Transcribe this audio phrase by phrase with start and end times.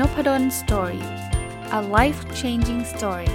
[0.00, 1.04] นพด ล story
[1.78, 3.30] a life changing story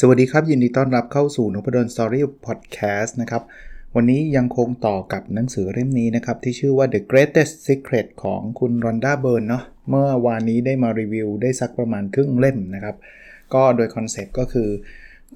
[0.00, 3.42] สวัสดีครับ ยินดีต้อนรับเข้าสู่นพดล story podcast นะครับ
[3.94, 12.96] วันนี้ยังคงต่อกับหนังสือเล่มนี้นะครับ ที่ชื่อว่า The Greatest Secret ของคุณรอนดาเบิร์นเนาะเมื่อวานนี้ได้มารีวิวได้สักประมาณครึ่งเล่มนะครับ
[13.54, 14.68] ก็โดยคอนเซปต์ก็คือ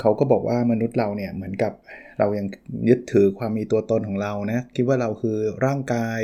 [0.01, 1.73] เขาก็บอกว่ามนุษย์เราเนี่ยเหมือนกับ
[2.19, 2.47] เรายัง
[2.89, 6.21] ยึดถือความมีตัวตนของเรานะคิดว่าเราคือร่างกาย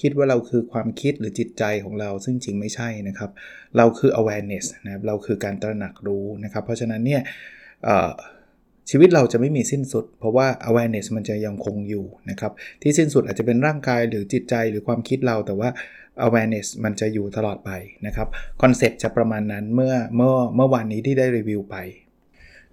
[0.00, 3.30] คิดว่าเราคือความคิดหรือจิตใจของเรา ซึ่งจริงไม่ใช่นะครับ
[3.76, 7.22] เราคือ awareness นะครับเราคือการตระหนักรู้นะครับ เพราะฉะนั้นเนี่ย
[8.90, 12.52] ชีวิตเราจะไม่มีสิ้นสุด เพราะว่า awareness มันจะยังคงอยู่นะครับ
[12.82, 15.68] ที่สิ้นสุดอาจจะเป็นร่างกายหรือจิตใจหรือความคิดเราแต่ว่า
[16.26, 17.70] awareness มันจะอยู่ตลอดไป
[18.06, 18.28] นะครับ
[18.62, 21.76] คอนเซปต์จะประมาณนั้นเมื่อเมื่อเมื่อวานนี้ที่ได้รีวิวไป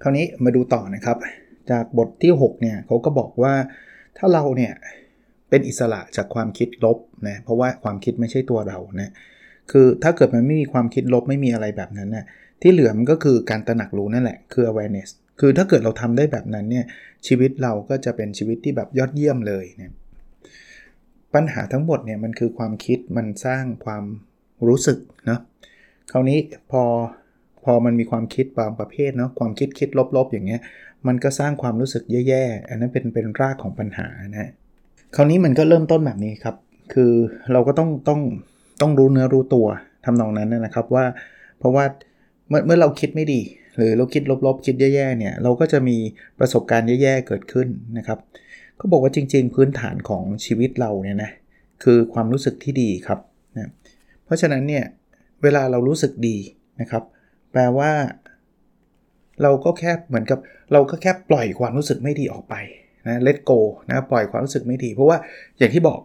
[0.01, 1.17] คราวนี้มาดูต่อนะครับ
[1.71, 3.53] จากบทที่ 6 เนี่ยเขาก็บอกว่า
[4.17, 4.73] ถ้าเราเนี่ย
[5.49, 9.11] เป็นอิสระจากความคิดลบนะเพราะว่าความคิดไม่ใช่ตัวเรานะ
[9.71, 12.25] คือถ้าเกิดมันไม่มีความคิดลบไม่มีอะไรแบบนั้นนะ
[12.61, 15.09] ที่เหลือมันก็คือการตระหนักรู้นั่นแหละคือ awareness
[15.39, 16.85] คือถ้าเกิดเราทำได้แบบนั้นเนี่ย
[17.27, 19.91] ชีวิตเราก็จะเป็นชีวิตที่แบบยอดเยี่ยมเลยเนี่ย
[21.35, 24.03] ปัญหาทั้งหมดเนี่ยมันคือความคิดมันสร้างความ
[24.67, 24.97] รู้สึก
[25.29, 25.39] นะ
[26.11, 26.39] คราวนี้
[26.71, 26.83] พอ
[27.63, 30.61] พอมันมีความคิดบางประเภทเนาะความคิดคิดลบๆ อย่างเงี้ย
[31.07, 34.51] มันก็สร้างความรู้สึกแย่ๆ อันนั้นเป็นเป็นรากของปัญหานะ
[35.15, 36.55] คราวนี้มันก็เริ่มต้นแบบนี้ครับ
[36.93, 37.11] คือ
[37.51, 38.21] เราก็ต้องต้อง
[38.81, 39.67] ต้องรู้เนื้อรู้ตัว
[40.05, 41.05] ทำนองนั้นนะครับว่า
[41.59, 41.85] เพราะว่า
[42.49, 43.41] เมื่อเมื่อเราคิดไม่ดี
[43.75, 45.97] หรือเราคิดลบๆ คิดแย่ๆเนี่ยเราก็จะมี
[46.39, 48.19] ประสบการณ์แย่ๆเกิดขึ้นนะครับ
[48.77, 51.31] เขาบอกว่าจริง ๆ พื้นฐานของชีวิตเราเนี่ยนะ
[51.83, 53.19] คือความรู้สึกที่ดีครับ
[53.57, 53.69] นะ
[54.25, 54.83] เพราะฉะนั้นเนี่ย
[55.43, 56.37] เวลาเรารู้สึกดี
[56.81, 57.03] นะครับ
[57.51, 57.91] แปลว่า
[59.41, 60.39] เราก็แค่เหมือนกับ
[60.73, 62.55] เราก็แค่ปล่อยความรู้สึกไม่ดีออกไป
[63.07, 63.59] นะ let go
[63.89, 65.17] นะปล่อยความรู้สึกไม่ดี เพราะว่า
[65.57, 65.99] อย่างที่บอก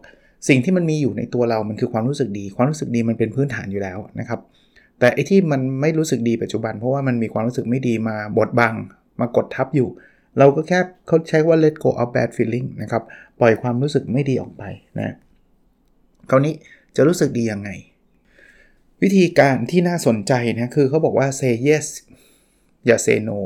[0.49, 4.39] สิ่งที่มันมีอยู่ในตัวเรามันคือความรู้สึกดี ความรู้สึกดีมันเป็นพื้นฐานอยู่แล้วนะครับ
[4.99, 8.75] แต่ไอ้ที่มันไม่รู้สึกดีปัจจุบัน เพราะว่ามันมีความรู้สึกไม่ดีมาบดบัง
[9.19, 9.89] มากดทับอยู่
[10.39, 13.03] เราก็แค่เขาใช้ว่า let go of bad feeling นะครับ
[13.39, 14.63] ปล่อยความรู้สึกไม่ดีออกไป
[14.99, 15.15] นะ
[16.29, 16.53] คราวนี้
[16.95, 17.69] จะรู้สึกดียังไง
[19.01, 21.85] วิธีการที่น่าสนใจนะคือเขาบอกว่า say yes
[22.85, 23.37] อย่า say no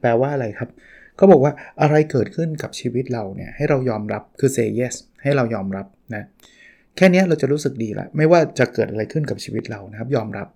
[0.00, 0.70] แปลว่าอะไรครับ
[1.16, 6.24] เขาบอกว่าอะไรเกิดขึ้นกับชีวิตเราเนี่ยให้เรายอมรับคือ say yes ให้เรายอมรับนะ
[6.96, 10.48] แค่นี้เราจะรู้สึกดีละไม่ว่าจะเกิดอะไรขึ้นกับชีวิตเรานะครับ ยอมรับ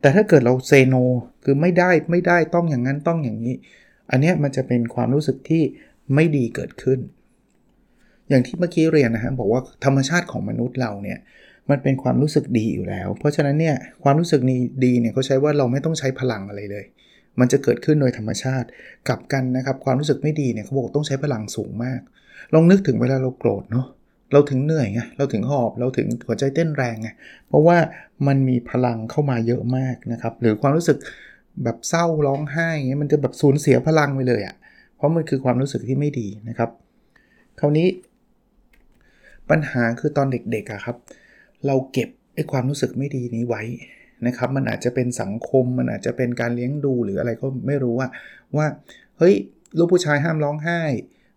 [0.00, 1.02] แต่ถ้าเกิดเรา say no
[1.44, 3.54] คือไม่ได้ไม่ได้ต้องอย่างนั้นต้องอย่างนี้
[4.10, 5.62] อันนี้มันจะเป็นความรู้สึกที่
[6.14, 6.98] ไม่ดีเกิดขึ้น
[8.28, 11.18] อย่างที่เมื่อกี้เรียนนะฮะบอกว่าธรรมชาติของมนุษย์เราเนี่ย
[11.70, 16.84] มันเป็นความรู้สึกดีอยู่แล้ว เพราะฉะนั้นเนี่ยความรู้สึกนี้ดีเนี่ยเขาใช้ว่าเราไม่ต้องใช้พลังอะไรเลย
[17.40, 18.66] มันจะเกิดขึ้นโดยธรรมชาติ
[19.08, 22.00] กลับกันนะครับความรู้สึกไม่ดีเนี่ยเขาบอกต้องใช้พลังสูงมาก
[22.54, 23.86] ลองนึกถึงเวลาเราโกรธเนาะ
[24.32, 27.08] เราถึงเหนื่อยไงเราถึงหอบเราถึงหัวใจเต้นแรงไง
[27.48, 27.78] เพราะว่า
[28.26, 30.96] มันมีพลังเข้ามาเยอะมากนะครับหรือความรู้สึก
[31.64, 34.56] แบบเศร้าร้องไห้เงี้ยมันจะแบบสูญเสียพลังไปเลยอะ่ะ
[34.96, 36.70] เพราะมันคือความรู้สึกที่ไม่ดีนะครับ
[37.60, 37.88] คราวนี้
[39.50, 40.96] ปัญหาคือตอนเด็กๆอะครับ
[41.66, 43.62] เราเก็บไอ้ความรู้สึกไม่ดีนี้ไว้
[44.26, 48.08] นะครับ มันอาจจะเป็นสังคมมันอาจจะเป็นการเลี้ยงดูหรืออะไรก็ไม่รู้ว่า
[48.56, 48.66] ว่า
[49.18, 49.34] เฮ้ย
[49.78, 50.80] ลูกผู้ชายห้ามร้องไห้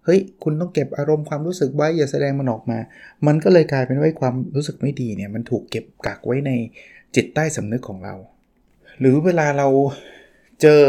[0.06, 2.80] เฮ้ยคุณต้องเก็บอารมณ์ความรู้สึกไว้อย่าแสดงมันออกมา
[3.28, 6.52] มันก็เลยกลายเป็นว่าความรู้สึกไม่ดีเนี่ยมันถูกเก็บกักไว้ใน
[7.16, 8.16] จิตใต้สำนึกของเรา
[9.00, 9.68] หรือเวลาเรา
[10.62, 10.82] เจอ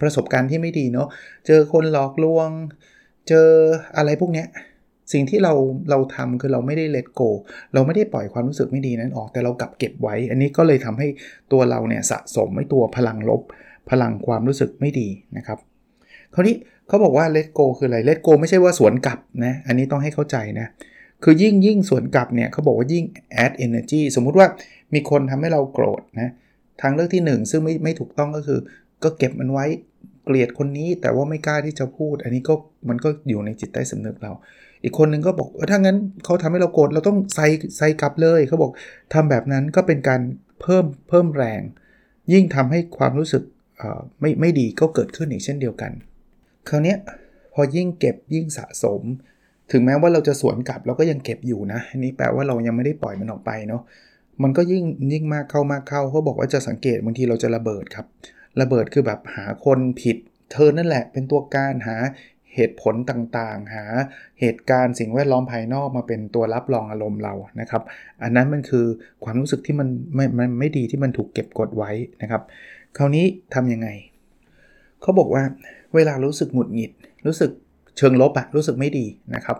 [0.00, 1.08] ประสบการณ์ที่ไม่ดีเนาะ
[1.46, 2.50] เจอคนหลอกลวง
[3.28, 3.48] เจอ
[3.96, 4.46] อะไรพวกเนี้ย
[5.12, 5.52] สิ่งที่เรา
[5.90, 7.22] เราทำคือเราไม่ได้เลตโก
[7.74, 11.08] เราไม่ได้ปล่อยความรู้สึกไม่ดีนั้นออกแต่เรากลับเก็บไว้ อันนี้ก็เลยทำให้
[11.52, 13.42] ตัวเราเนี่ยสะสมไม่ตัวพลังลบ
[13.90, 15.58] พลังความรู้สึกไม่ดีนะครับ
[16.34, 16.56] คราวนี้
[16.88, 20.66] เขาบอกว่า let go คืออะไร let go ไม่ใช่ว่าสวนกลับนะอันนี้ต้องให้เข้าใจนะ
[21.22, 23.04] คือยิ่งยิ่งสวนกลับเนี่ยเขาบอกว่ายิ่ง
[23.44, 24.46] add energy สมมุติว่า
[24.94, 26.32] มีคนทำให้เราโกรธนะ
[26.82, 28.60] ทางเลือกที่ 1 ซึ่งไม่ไม่ถูกต้องก็คือ
[29.04, 29.66] ก็เก็บมันไว้
[30.24, 32.54] เกลียดคนนี้แต่ว่าไม่กล้าที่จะพูด อันนี้ก็
[32.88, 34.32] มันก็อยู่ในจิตใต้สำนึกเรา
[34.82, 37.46] อีกคนนึงก็บอกเออถ้างั้นเขาทำให้เราโกรธเราต้องใส่
[37.78, 38.70] ใส่กลับเลยเขาบอก
[39.14, 40.20] ทำแบบนั้นก็เป็นการ
[40.60, 41.60] เพิ่มเพิ่มแรง
[42.32, 43.42] ยิ่งทำให้ความรู้สึก
[44.20, 45.92] ไม่ไม่ดีก็เกิดขึ้นอีกเช่นเดียวกัน
[46.68, 46.94] คราวนี้
[47.54, 49.00] พอยิ่งเก็บยิ่งสะสม
[49.72, 53.82] ถึงแม้ว่าเราจะสวนกลับเราก็ยังเก็บอยู่นะอันนี้แปลว่าเรายังไม่ได้ปล่อยมันออกไปเนาะ
[54.42, 58.06] มันก็ยิ่งยิ่งมากเข้ามากเข้าเขาบอกว่าจะสังเกตบางทีเราจะระเบิดครับ
[58.60, 60.16] ระเบิดคือแบบหาคนผิด
[60.52, 61.96] เธอนั่นแหละเป็นตัวการหา
[62.54, 63.84] เหตุผลต่างๆ หา
[64.40, 67.82] เหตุการณ์สิ่งแวดล้อมภายนอกมาเป็นตัวรับรองอารมณ์เรานะครับ
[68.22, 68.86] อันนั้นมันคือ
[69.24, 71.90] ความรู้สึกที่มันไม่ไมันไม่ดีที่มันถูกเก็บกดไว้
[72.22, 72.42] นะครับ
[72.96, 73.88] คราวนี้ทํำยังไง
[75.02, 75.42] เขาบอกว่า
[75.94, 76.92] เวลารู้สึกหงุดหงิด
[77.26, 77.50] รู้สึก
[77.96, 79.56] เชิงลบอะรู้สึกไม่ดีนะครับ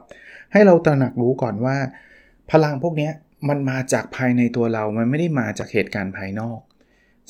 [0.52, 1.76] ให้เราตระหนักรู้ก่อนว่า
[2.50, 3.10] พลังพวกนี้
[3.48, 6.60] มันมาจากภายในตัวเรา มันไม่ได้มาจากเหตุการณ์ภายนอก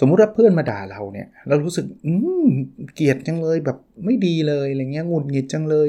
[0.00, 2.12] สมมุติว่าเพื่อนมาด่าเราเนี่ย เรารู้สึก อื
[2.44, 2.48] ม
[2.94, 5.88] เกลียดจังเลยแบบไม่ดีเลยอะไรเงี้ยหงุดหงิดจังเลย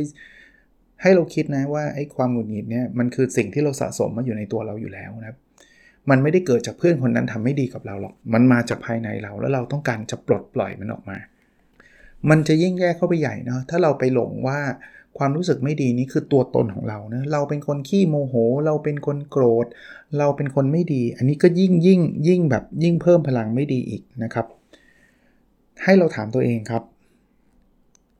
[1.01, 5.37] ให้เราคิดนะว่าไอ้ความหงุดหงิดเนี่ยมันคือสิ่งที่เราสะสมมาอยู่ในตัวเราอยู่แล้วนะครับ
[6.09, 11.17] มันไม่ได้เกิดจากเพื่อนคนนั้นทำไม่ดีกับเราหรอก มันมาจากภายในเราแล้วเราต้องการจะปลดปล่อยมันออกมา
[12.29, 14.59] มันจะยิ่งแย่เข้าไปใหญ่เนาะถ้าเราไปหลงว่า
[15.17, 18.35] ความรู้สึกไม่ดีนี้คือตัวตนของเรานะเราเป็นคนขี้โมโห
[18.65, 19.65] เราเป็นคนโกรธ
[20.17, 24.45] เราเป็นคนไม่ดี อันนี้ก็ยิ่งยิ่งยิ่งแบบยิ่งเพิ่มพลังไม่ดีอีกนะครับ
[25.83, 26.83] ให้เราถามตัวเองครับ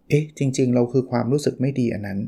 [0.10, 2.20] เอ๊ะจริง ๆ เราคือความรู้สึกไม่ดีอันนั้น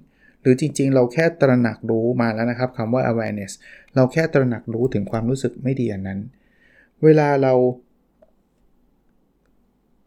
[0.41, 3.51] หรือจริง ๆ เราแค่ตระหนักรู้มาแล้วนะครับคำว่า awareness
[3.95, 6.19] เราแค่ตระหนักรู้ถึงความรู้สึกไม่ดีอันนั้น
[7.03, 7.53] เวลาเรา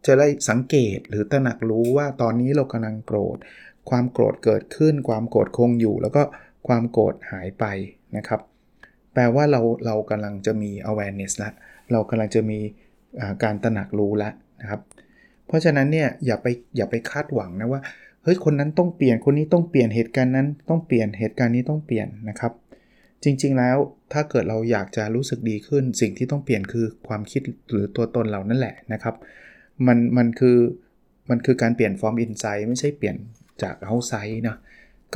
[0.07, 3.37] จะได้สังเกตหรือตระหนักรู้ว่าตอนนี้เรากำลังโกรธ
[3.91, 6.23] ความโกรธเกิดขึ้น ความโกรธคงอยู่ แล้วก็
[6.69, 7.65] ความโกรธหายไป
[8.17, 8.41] นะครับ
[9.13, 11.51] แปลว่าเราเรากำลังจะมี awareness ละ
[11.93, 12.59] เรากำลังจะมี
[13.43, 14.81] การตระหนักรู้แล้วนะครับ
[15.47, 16.47] เพราะฉะนั้นเนี่ยอย่าไป
[16.77, 17.81] อย่าไปคาดหวังนะว่า
[18.23, 22.53] เฮ้ยคนนั้นต้องเปลี่ยนคนนี้ต้องเปลี่ยนเหตุการณ์นั้นต้องเปลี่ยนเหตุการณ์นี้ต้องเปลี่ยนนะครับ
[23.25, 23.77] จริงๆแล้ว
[24.13, 29.15] ถ้าเกิดเราอยากจะรู้สึกดีขึ้น สิ่งที่ต้องเปลี่ยนคือความคิดหรือตัวตนเรานั่นแหละนะครับ
[29.87, 30.59] มันมันคือ
[31.31, 33.17] มันคือการเปลี่ยนฟอร์มอินไซด์ไม่ใช่เปลี่ยน
[33.63, 34.57] จาก outside เนะ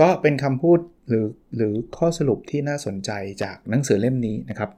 [0.01, 1.27] ก็เป็นคำพูดหรือ
[1.57, 3.11] หรือข้อสรุปที่น่าสนใจ
[3.43, 4.71] จากหนังสือเล่มนี้นะครับ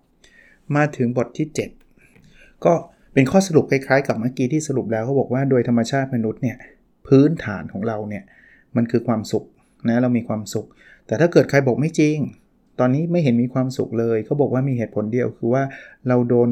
[0.76, 1.46] มาถึงบทที่
[2.02, 2.72] 7 ก็
[3.14, 6.56] เป็นข้อสรุปคล้ายๆ กับเมื่อกี้ที่สรุปแล้วเขาบอกว่าโดยธรรมชาติมนุษย์เนี่ย
[7.06, 8.24] พื้นฐานของเราเนี่ย
[8.76, 9.44] มันคือความสุข
[9.88, 10.66] นะเรามีความสุข
[11.06, 12.18] แต่ถ้าเกิดใครบอกไม่จริง
[12.80, 15.62] ตอนนี้ไม่เห็นมีความสุขเลยเขาบอกว่ามีเหตุผลเดียวคือว่า
[16.08, 16.48] เราโดน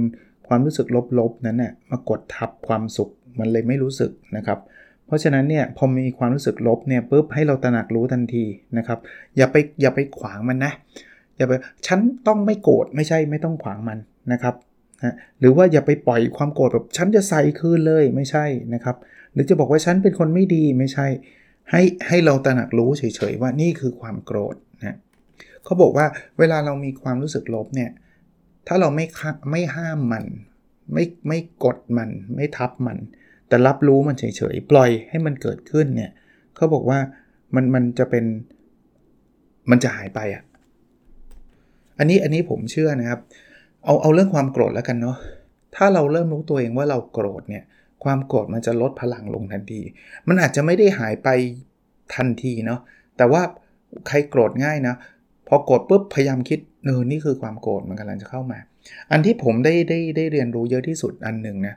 [0.49, 0.87] ความรู้สึก
[1.19, 4.58] ลบๆนั้นน่ยมากดทับความสุขมันเลยไม่รู้สึกนะครับ
[5.06, 8.44] เพราะฉะนั้นเนี่ยพอมีความรู้สึกลบเนี่ยปุ๊บให้เราตระหนักรู้ทันที
[8.78, 8.98] นะครับ
[9.36, 10.72] อย่าไปอย่าไปขวางมันนะ
[11.36, 11.52] อย่าไป
[11.86, 13.98] ฉันต้องไม่โกรธไม่ใช่ไม่ต้องขวางมัน
[14.32, 14.54] นะครับ
[15.04, 18.96] นะหรือว่าอย่าไปปล่อยความโกรธแบบฉันจะใส่คืนเลยไม่ใช่นะครับ
[19.32, 21.06] หรือจะบอกว่าฉันเป็นคนไม่ดีไม่ใช่
[21.70, 24.96] ให้ให้เราตระหนักรู้เฉยๆว่านี่คือความโกรธนะ
[25.64, 26.06] เขาบอกว่า
[26.38, 27.90] เวลาเรามีความรู้สึกลบเนี่ย
[28.66, 29.06] ถ้าเราไม่
[29.50, 30.24] ไม่ห้ามมัน
[30.92, 32.98] ไม่ไม่กดมัน ไม่ทับมัน
[33.49, 34.25] แต่รับรู้มันเฉ
[34.55, 36.11] ยๆ ปล่อยให้มันเกิดขึ้นเนี่ย
[36.56, 36.99] เขาบอกว่า
[37.55, 38.25] มันมันจะเป็น
[39.70, 40.43] มันจะหายไปอะ่ะ
[41.99, 43.20] อันนี้อันนี้ผมเชื่อนะครับ
[43.85, 45.17] เอาเอาเรื่องความโกรธแล้วกันเนาะ
[45.76, 47.64] ถ้าเราเริ่มรู้ตัวเองว่าเราโกรธเนี่ย
[48.05, 49.81] ความโกรธมันจะลดพลังลงทันที
[50.29, 51.29] มันอาจจะไม่ได้หายไป
[52.14, 52.81] ทันทีเนาะ
[53.17, 53.43] แต่ว่า
[54.08, 54.94] ใครโกรธง่ายนะ
[55.49, 58.58] พอโกรธปุ๊บพยายามคิดเออนี่คือความโกรธมันกำลังจะเข้ามา
[59.11, 61.75] อันที่ผมได้ได้ได้เรียนรู้เยอะที่สุดอันหนึ่งนะ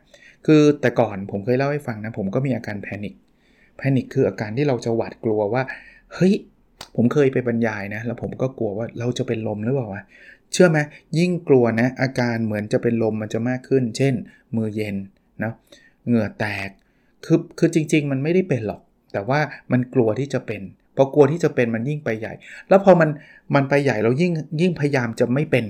[0.47, 3.13] คือแต่ก่อนผมเคยเล่าให้ฟังนะ ผมก็มีอาการแพนิค
[3.77, 5.63] แพนิคคืออาการที่เราจะหวาดกลัวว่า
[6.13, 6.33] เฮ้ย
[6.95, 10.03] ผมเคยไปบรรยายนะ แล้วผมก็กลัวว่าเราจะเป็นลมหรือเปล่าวะ
[10.53, 10.79] เชื่อไหม
[11.19, 14.13] ยิ่งกลัวนะ อาการเหมือนจะเป็นลมมันจะมากขึ้น เช่น
[14.55, 14.95] มือเย็น
[15.43, 15.51] นะ
[16.05, 16.69] เหงื่อแตก
[17.25, 18.81] คือคือจริง ๆ มันไม่ได้เป็นหรอก
[19.13, 19.39] แต่ว่า
[19.71, 20.61] มันกลัวที่จะเป็น
[20.95, 22.33] พอกลัวที่จะเป็นมันยิ่งไปใหญ่
[22.69, 23.09] แล้วพอมัน
[23.55, 25.65] มันไปใหญ่เรายิ่งยิ่งพยายามจะไม่เป็น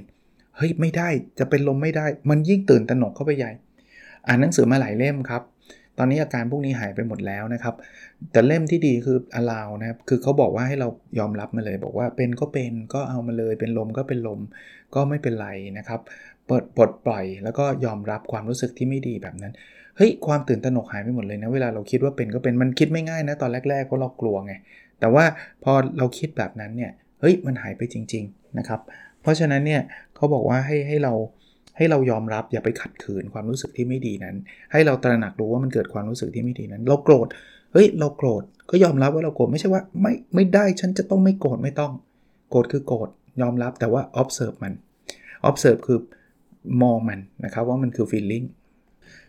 [0.57, 1.09] เฮ้ยไม่ได้
[1.39, 3.51] จะเป็นลมไม่ได้ มันยิ่งตื่นตระหนกเข้าไปใหญ่
[4.27, 5.43] อ่านหนังสือมาหลายเล่มครับ
[5.97, 7.75] ตอนนี้อาการพวกนี้หายไปหมดแล้วนะครับ
[8.31, 10.87] แต่เล่มที่ดีคืออลาวนะครับ คือเขาบอกว่าให้เรา
[11.19, 14.39] ยอมรับมาเลย บอกว่าเป็นก็เป็นก็เอามาเลย เป็นลมก็เป็นลม
[14.95, 15.99] ก็ไม่เป็นไรนะครับ
[16.47, 19.53] เปิดปลดปล่อยแล้วก็ยอมรับความรู้สึกที่ไม่ดีแบบนั้น
[19.97, 24.53] เฮ้ย ความตื่นตระหนกหายไปหมดเลยนะ เวลาเราคิดว่าเป็นก็เป็น มันคิดไม่ง่ายนะ ตอนแรกๆเพราะเรากลัวไง
[24.99, 25.25] แต่ว่า
[25.63, 26.91] พอเราคิดแบบนั้นเนี่ย
[27.21, 28.79] เฮ้ย มันหายไปจริง ๆ นะครับ
[29.21, 29.81] เพราะฉะนั้นเนี่ย
[30.15, 31.13] เขาบอกว่าให้ให้เรา
[31.77, 34.35] ให้เรายอมรับอย่าไปขัดขืนความรู้สึกที่ไม่ดีนั้น
[34.71, 37.27] ให้เราตระหนักรู้ว่ามันเกิดความรู้สึกที่ไม่ดีนั้น เราโกรธ
[37.73, 41.91] เฮ้ยเราโกรธก็ยอมรับว่าเราโกรธไม่ใช่ว่าไม่ไม่ได้ฉันจะต้องไม่โกรธไม่ต้อง
[42.49, 43.09] โกรธคือโกรธ
[43.41, 44.73] ยอมรับแต่ว่า observe มัน
[45.49, 45.99] observe คือ
[46.81, 48.45] มองมันนะครับว่ามันคือ feeling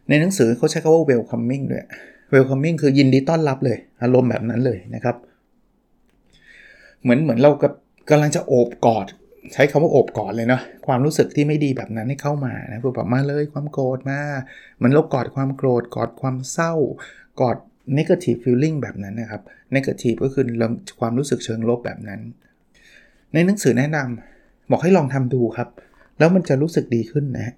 [0.08, 1.86] ในหนังสือเขาใช้คำว่า welcoming ด้วย
[2.32, 5.16] welcoming คือยินดีต้อนรับเลย อารมณ์แบบนั้นเลยนะครับ
[7.02, 7.72] เหมือนเหมือนเรากับ
[8.10, 9.06] กำลังจะโอบกอด
[9.52, 14.20] ใช้คำว่าโอบกอดเลยเนาะความรู้สึกที่ไม่ดีแบบนั้นให้เข้ามานะคือแบบมาเลยความโกรธมา
[14.82, 16.72] มันเรากอดความโกรธกอดความเศร้า
[17.40, 17.56] กอด
[17.98, 19.42] negative feeling แบบนั้นนะครับ
[19.74, 20.44] negative ก็คือ
[21.00, 22.20] ความรู้สึกเชิงลบแบบนั้น
[23.34, 25.68] ในหนังสือแนะนำบอกให้ลองทำดูครับ
[26.18, 27.54] แล้วมันจะรู้สึกดีขึ้นนะ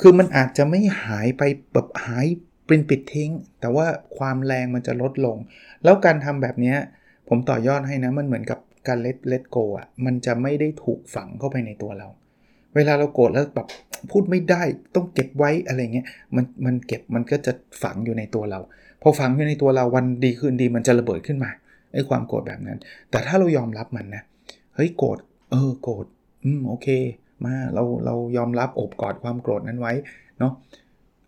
[0.00, 2.26] คือมันอาจจะไม่หายไปแบบหาย
[2.66, 3.86] เป็นปิดทิ้ง แต่ว่า
[4.16, 5.36] ความแรงมันจะลดลง
[5.84, 6.74] แล้วการทำแบบนี้
[7.28, 8.58] ผมต่อยอดให้นะมันเหมือนกับ
[8.88, 12.08] การเล t เล t โกอะมันจะไม่ได้ถูกฝังเข้าไปในตัวเรา
[12.74, 13.66] เวลาเราโกรธแล้วแบบ
[14.10, 14.62] พูดไม่ได้
[14.94, 18.60] ต้องเก็บไว้อะไรเงี้ยมันมันเก็บมันก็จะฝังอยู่ในตัวเรา
[19.02, 21.50] พพอฝังอยู่ในตัวเราวันดีคืนดีมันจะระเบิดขึ้นมา
[21.92, 22.78] ไอ้ความโกรธแบบนั้น
[23.10, 24.22] แต่ถ้าเรายอมรับมันนะ
[24.74, 25.18] เฮ้ยโกรธ
[25.50, 26.06] เออโกรธ
[26.44, 26.88] อืมโอเค
[27.44, 29.92] มาเราเรายอมรับอบกอดความโกรธนั้นไว้
[30.38, 30.52] เนาะ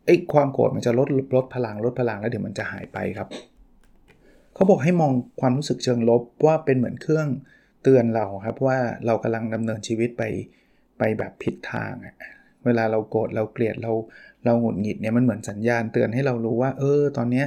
[0.06, 3.28] ไอ้ความโกรธมันจะลดลดพลังลดพลังแล้วเดี๋ยวมันจะหายไปครับ
[4.54, 7.28] เขาบอกให้มองความรู้สึกเชิงลบว่าเป็นเหมือนเครื่อง
[7.82, 10.22] เตือนเราครับว่าเรากำลังดำเนินชีวิตไป
[10.98, 11.92] ไปแบบผิดทาง
[12.64, 13.92] เวลาเราโกรธเราเกลียดเรา
[14.44, 17.46] เราหงุดหงิดเนี่ยมันเหมือนสัญญาณเตือนให้เรารู้ว่า เออ ตอนเนี้ย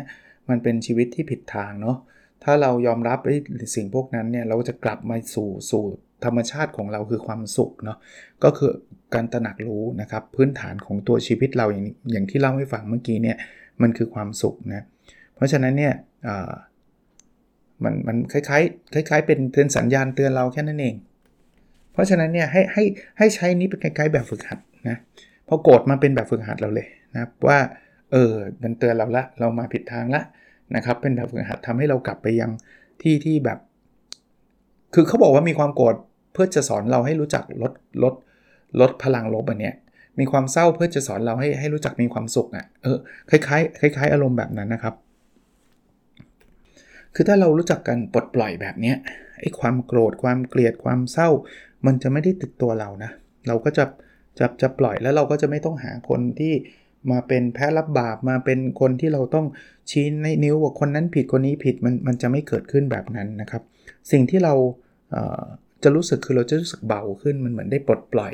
[0.49, 1.97] มันเป็นชีวิตที่ผิดทางเนาะ
[2.43, 3.35] ถ้าเรายอมรับไอ้
[3.75, 5.83] สิ่งพวกนั้นเนี่ยเราจะกลับมาสู่สู่
[6.25, 7.97] ธรรมชาติของเราคือความสุขเนาะ
[8.43, 8.71] ก็คือ
[9.13, 13.37] การตระหนักรู้นะครับพื้นฐานของตัวชีวิตเราอย่างอย่างที่เล่าให้ฟังเมื่อกี้เนี่ย
[13.81, 14.81] มันคือความสุขนะ
[15.35, 15.93] เพราะฉะนั้นเนี่ย
[17.83, 20.95] มันมันคล้ายๆคล้าย ๆ เป็นเตือนสัญญาณเตือนเราแค่นั้นเอง
[21.93, 22.83] เพราะฉะนั้นเนี่ยให้ให้
[23.17, 24.97] ให้ใช้นี้เป็นคล้ายๆแบบฝึกหัดนะ
[25.47, 27.59] พอโกรธมาเป็นแบบฝึกหัดเราเลยนะว่า
[28.11, 28.31] เออ
[28.63, 30.21] มันเตือนเราละเรามาผิดทางละ
[30.75, 32.51] นะครับเป็นแบบฝึกหัดทำให้เรากลับไปยัง
[33.01, 33.57] ที่ที่แบบ
[34.93, 35.95] คือเขาบอกว่ามีความโกรธ
[36.33, 38.13] เพื่อจะสอนเราให้รู้จักลดลด
[38.79, 39.75] ลดพลังลบอันเนี้ย
[40.19, 42.97] มีความเศร้าเพื่อจะสอนเราให้ให้รู้จักมีความสุขอะ่ะเออ
[43.29, 44.93] คล้ายๆคล้าย ๆ อารมณ์แบบนั้นนะครับ
[47.19, 48.93] คือถ้าเรารู้จักกันปลดปล่อยแบบนี้
[49.39, 51.29] ไอ้ความโกรธความเกลียดความเศร้า
[51.85, 53.11] มันจะไม่ได้ติดตัวเรานะ
[53.47, 53.85] เราก็จะ
[54.39, 56.53] จะจะปล่อยแล้วเราก็จะไม่ต้องหาคนที่
[57.11, 59.45] มาเป็นแพ้รับบาปมาเป็นคนที่เราต้อง
[59.89, 63.61] ชี้ในนิ้วว่าคนนั้นผิดคนนี้ผิดมันมันจะไม่เกิดขึ้นแบบนั้นนะครับ
[64.11, 64.53] สิ่งที่เรา
[65.83, 68.33] จะรู้สึกคือเราจะรู้สึกเบาขึ้นมันเหมือนได้ปลดปล่อย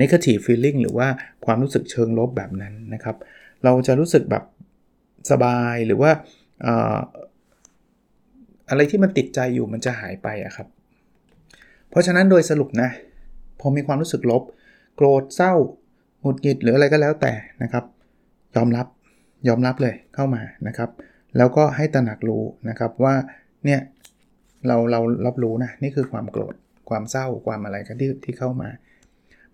[0.00, 1.08] negative feeling หรือว่า
[1.44, 3.16] ความรู้สึกเชิงลบแบบนั้นนะครับ
[3.64, 4.44] เราจะรู้สึกแบบ
[5.30, 6.10] สบายหรือว่า
[8.68, 10.68] อะไรที่มันติดใจอยู่มันจะหายไปอะครับ
[11.90, 12.90] เพราะฉะนั้นโดยสรุปนะ
[13.60, 14.42] พอมีความรู้สึกลบ
[14.96, 15.52] โกรธเศร้า
[16.20, 17.84] หงุดหงิดหรืออะไรก็แล้วแต่นะครับ
[18.56, 18.86] ยอมรับ
[19.48, 20.90] ยอมรับเลยเข้ามานะครับ
[21.36, 23.14] แล้วก็ให้ตระหนักรู้นะครับว่า
[23.64, 23.80] เนี่ย
[24.66, 26.54] เราเรารับรู้นะนี่คือความโกรธ
[26.88, 28.68] ความเศร้าความอะไรกันที่ที่เข้ามา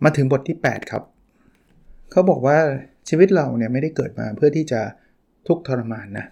[0.04, 1.02] มาถึงบทที่ 8 ครับ
[2.10, 2.58] เขาบอกว่า
[3.08, 4.80] ชีวิตเราเนี่ยไม่ได้เกิดมาเพื่อที่จะ
[5.46, 6.26] ทุกข์ทรมานนะ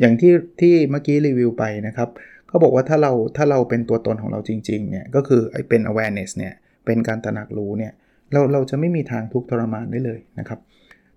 [0.00, 2.08] อย่างที่ที่เมื่อกี้รีวิวไปนะครับ
[2.48, 6.54] เขาบอกว่าถ้าเราถ้าเราเป็นตัวตนของเราจริงๆเนี่ยก็คือไอ้เป็น awareness เนี่ย
[6.86, 7.92] เป็นการตระหนักรู้เนี่ย
[8.32, 10.60] เราเราจะไม่มีทางทุกทรมานได้เลยนะครับ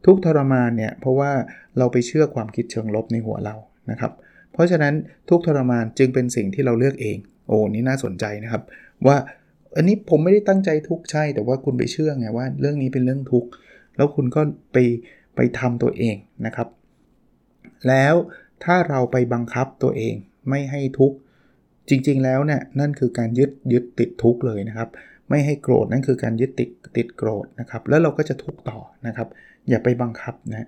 [0.05, 1.31] ทุกทรมานเนี่ยเพราะว่า
[1.77, 3.55] เราไปเชื่อความคิดเชิงลบในหัวเรา
[3.91, 4.11] นะครับ
[4.53, 4.93] เพราะฉะนั้น
[5.29, 7.17] ทุกทรมานจึงเป็นสิ่งที่เราเลือกเอง
[7.47, 8.63] โอ้นี่น่าสนใจนะครับ
[9.07, 9.17] ว่า
[9.75, 13.49] อันนี้ผมไม่ได้ตั้งใจทุกข์ใช่ แต่ว่าคุณไปเชื่อไงว่าเรื่องนี้เป็นเรื่องทุกข์
[13.97, 14.41] แล้วคุณก็
[14.73, 14.77] ไป
[15.35, 16.15] ไปทำตัวเอง
[16.45, 16.67] นะครับ
[17.87, 18.15] แล้ว
[18.63, 20.15] ถ้าเราไปบังคับตัวเอง
[20.49, 21.17] ไม่ให้ทุกข์
[21.89, 24.89] จริงๆแล้วเนี่ยนั่นคือการยึดยึดติดทุกข์เลยนะครับ
[25.29, 29.27] ไม่ให้โกรธนั่นคือการยึดติดติดโกรธนะครับ แล้วเราก็จะทุกข์ต่อนะครับ
[29.69, 30.67] อย่าไปบังคับนะ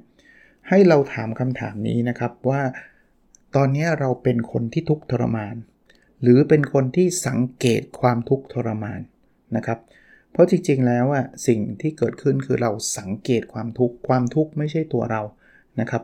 [0.69, 2.61] ให้เราถามคำถามนี้นะครับว่า
[3.55, 5.55] ตอนนี้เราเป็นคนที่ทุกข์ทรมาน
[6.21, 9.01] หรือเป็นคนที่สังเกตความทุกข์ทรมาน
[9.55, 9.79] นะครับ
[10.31, 15.21] เพราะจริงๆแล้วอะสิ่งที่เกิดขึ้นคือเราสังเกตความทุกข์ความทุกข์ไม่ใช่ตัวเรา
[15.79, 16.03] นะครับ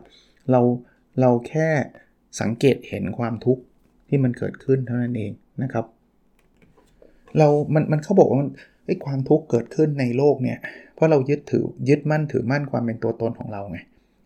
[0.52, 0.62] เรา
[1.22, 1.70] เราแค่
[2.42, 3.64] สังเกตเห็นความทุกข์
[4.10, 5.32] ที่มันเกิดขึ้นเท่านั้นเอง
[5.64, 5.86] นะครับ
[7.38, 8.50] เรา มัน มันเขาบอกว่ามัน
[8.86, 10.58] ไอ้ความทุกข์เกิดขึ้นในโลกเนี่ย
[10.96, 13.80] เพราะเรายึดถือ ยึดมั่นถือมั่นความเป็นตัวตนของเราไง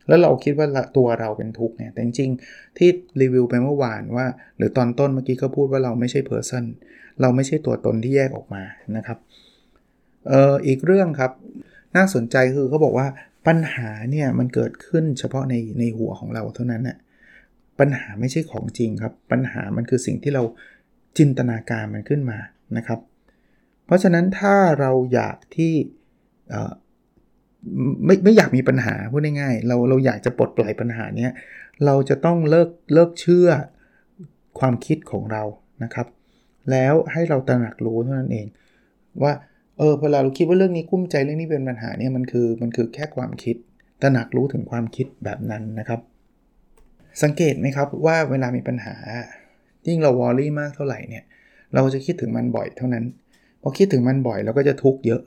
[0.07, 0.67] แล้วเราคิดว่า
[0.97, 2.89] ตัวเราเป็นทุกข์เนี่ย แต่จริงๆ ที่
[3.21, 4.25] รีวิวไปเมื่อวานว่า
[4.57, 6.65] หรือตอนต้นเมื่อกี้ก็พูดว่าเราไม่ใช่เพอร์ซัน
[7.21, 8.63] เราไม่ใช่ตัวตนที่แยกออกมา
[8.97, 9.17] นะครับ
[10.29, 11.31] เอ่อ อีกเรื่องครับ
[11.95, 13.07] น่าสนใจคือเขาบอกว่า
[13.49, 16.97] ปัญหาเนี่ยมันเกิดขึ้นเฉพาะในในหัวของเราเท่านั้นน่ะ
[17.79, 20.43] ปัญหาไม่ใช่ของจริงครับ ปัญหามันคือสิ่งที่เรา
[21.17, 22.39] จินตนาการมันขึ้นมา
[22.77, 22.99] นะครับ
[23.85, 25.73] เพราะฉะนั้นถ้าเราอยากที่
[28.05, 31.31] ไม่ไม่อยากมีปัญหาพูดง่ายๆเราเราอยากจะปลดปล่อยปัญหาเนี้ย
[31.85, 33.49] เราจะต้องเลิกเลิกเชื่อ
[34.59, 35.43] ความคิดของเรา
[35.83, 36.07] นะครับ
[36.71, 38.47] แล้วให้เราตระหนักรู้เท่านั้นเอง
[39.23, 39.33] ว่า
[39.79, 43.55] เออเวลาเราคิดว่าเรื่องนี้กุ้มใจเรื่องนี้เป็นปัญหาเนี่ยมันคือมันคือแค่ความคิด
[44.01, 45.99] ตระหนักรู้ถึงความคิดแบบนั้นนะครับ
[47.23, 48.95] สังเกตไหมครับว่าเวลามีปัญหา
[49.87, 51.23] ยิ่งเราวอรี่มากเท่าไหร่เนี่ย
[51.73, 53.05] เราจะคิดถึงมันบ่อยเท่านั้น
[53.61, 55.21] พอคิดถึงมันบ่อยเราก็จะทุกข์เยอะ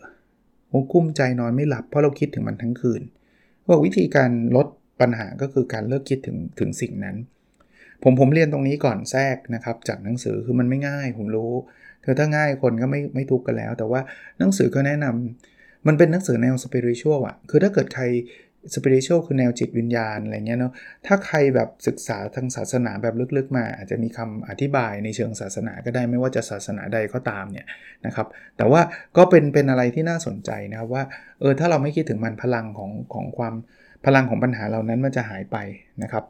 [0.68, 3.02] โอ้กุ้มใจนอนไม่หลับเพราะเราคิดถึงมันทั้งคืน
[3.66, 4.66] ว่าวิธีการลด
[5.00, 7.16] ปัญหาก็คือการเลิกคิดถึงถึงสิ่งนั้น
[8.02, 11.52] ผมผมเรียนตรงนี้ก่อนแทรกนะครับ จากหนังสือคือมันไม่ง่ายผมรู้
[12.02, 14.00] เธอถ้าง่ายคนก็ไม่ไม่ทุกข์กันแล้ว แต่ว่า
[14.38, 18.04] หนังสือก็แนะนำมันเป็นหนังสือแนวสเปริชวลอะคือถ้าเกิดใคร
[18.74, 20.72] สเปิริชวลคือแนวจิตวิญญาณอะไรเงี้ยเนาะ
[21.06, 27.66] ถ้าใครแบบศึกษาทางศาสนาแบบลึกๆมา อาจจะมีคำอธิบายในเชิงศาสนาก็ได้ไม่ว่าจะศาสนาใดก็ตามเนี่ย
[28.06, 28.80] นะครับ แต่ว่า
[29.16, 31.04] ก็เป็นเป็นอะไรที่น่าสนใจนะครับว่า
[31.40, 33.54] เออถ้าเราไม่คิดถึงมันพลังของของความ
[34.06, 35.56] พลังของปัญหาเหล่านั้นมันจะหายไป
[36.02, 36.24] นะครับ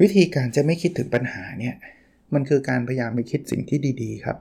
[0.00, 1.74] วิธีการจะไม่คิดถึงปัญหาเนี่ย
[2.34, 4.38] มันคือการพยายามไปคิดสิ่งที่ดีๆ ครับ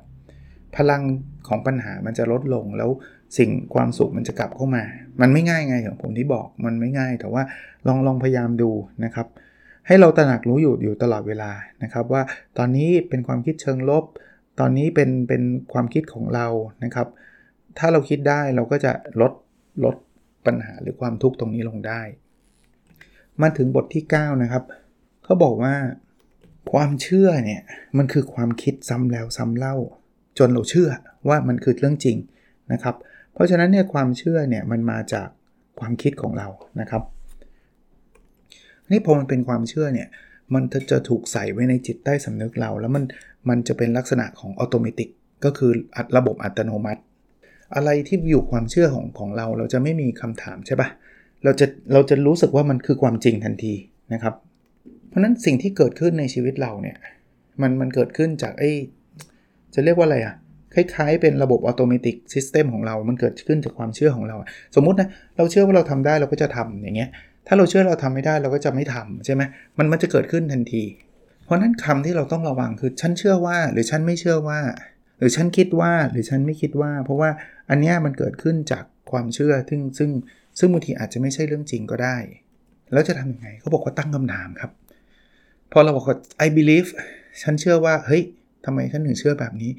[0.76, 1.02] พลัง
[1.48, 2.90] ของปัญหามันจะลดลงแล้ว
[3.38, 4.84] สิ่งความสุขมันจะกลับเข้ามา
[5.22, 7.44] มันไม่ง่ายไงอย่างผมที่บอกมันไม่ง่าย แต่ว่า
[7.88, 8.72] ลองลองพยายามดู
[9.06, 9.28] นะครับ
[9.88, 11.52] ให้เราตระหนักรู้อยู่อยู่ตลอดเวลา
[11.84, 12.22] นะครับ ว่า
[12.58, 14.04] ตอนนี้เป็นความคิดเชิงลบ
[14.60, 15.44] ตอนนี้เป็นเป็น
[15.74, 16.48] ความคิดของเรา
[16.84, 17.08] นะครับ
[17.78, 19.34] ถ้าเราคิดได้เราก็จะลด
[19.86, 19.96] ลด
[20.46, 22.02] ปัญหาหรือความทุกข์ตรงนี้ลงได้
[23.42, 24.64] มาถึงบทที่ 9 นะครับ
[25.24, 25.74] เขาบอกว่า
[26.72, 27.62] ความเชื่อเนี่ย
[27.98, 29.76] มันคือความคิดซ้ำแล้วซ้ำเล่า
[30.38, 30.90] จนเราเชื่อ
[31.28, 32.18] ว่ามันคือเรื่องจริง
[32.74, 32.96] นะครับ
[33.34, 35.28] เพราะฉะนั้นเนี่ยความเชื่อเนี่ยมันมาจาก
[35.80, 36.48] ความคิดของเรา
[36.82, 37.04] นะครับ
[38.92, 40.08] นี่พอมันเป็นความเชื่อเนี่ย
[40.54, 43.04] มันจะถูกใส่ไว้ในจิตใต้สำนึกเรา แล้วมัน
[43.50, 45.06] มันจะเป็นลักษณะของอัตโนมัติ
[45.46, 45.72] ก็คือ
[46.18, 47.02] ระบบอัตโนมัติ
[47.76, 50.90] อะไรที่อยู่ความเชื่อของของเรา เราจะไม่มีคำถามใช่ปะ
[51.44, 53.74] เราจะเราจะรู้สึกว่ามันคือความจริงทันที
[54.14, 54.36] นะครับ
[55.12, 56.98] เพราะนั้นสิ่งที่เกิดขึ้นในชีวิตเราเนี่ย
[57.62, 58.72] มันมันเกิดขึ้นจากไอ้
[59.74, 60.36] จะเรียกว่าอะไรอะ
[60.74, 64.36] คล้ายๆ เป็นระบบอัตโนมัติซิสเต็มของเรา มันเกิดขึ้นจากความเชื่อของเรา
[64.76, 67.10] สมมตินะ เราเชื่อว่าเราทำได้เราก็จะทำอย่างเงี้ย
[67.48, 69.42] ถ้าเราเชื่อเราทำไม่ได้เราก็จะไม่ทำใช่ไหม
[69.78, 70.84] มันมันจะเกิดขึ้นทันที
[71.46, 74.60] เพราะนั้นคำที่เราต้องระวังคือฉันเชื่อว่า หรือฉันไม่เชื่อว่า
[75.18, 77.30] หรือฉันคิดว่าหรือฉันไม่คิดว่า เพราะว่า
[77.70, 80.10] อันนี้มันเกิดขึ้นจากความเชื่อ ซึ่งซึ่ง
[80.60, 82.18] ซึ่งบางทีอาจจะไม่ใช่เรื่องจริงก็ได้
[82.92, 84.72] แล้วจะทำยังไงเขาบอกว่าตั้งคำถามครับ
[85.72, 86.90] พอเราบอกว่า I believe
[87.42, 88.24] ฉันเชื่อว่า เฮ้ย
[88.66, 89.72] ทำไมฉันถึงเชื่อแบบนี้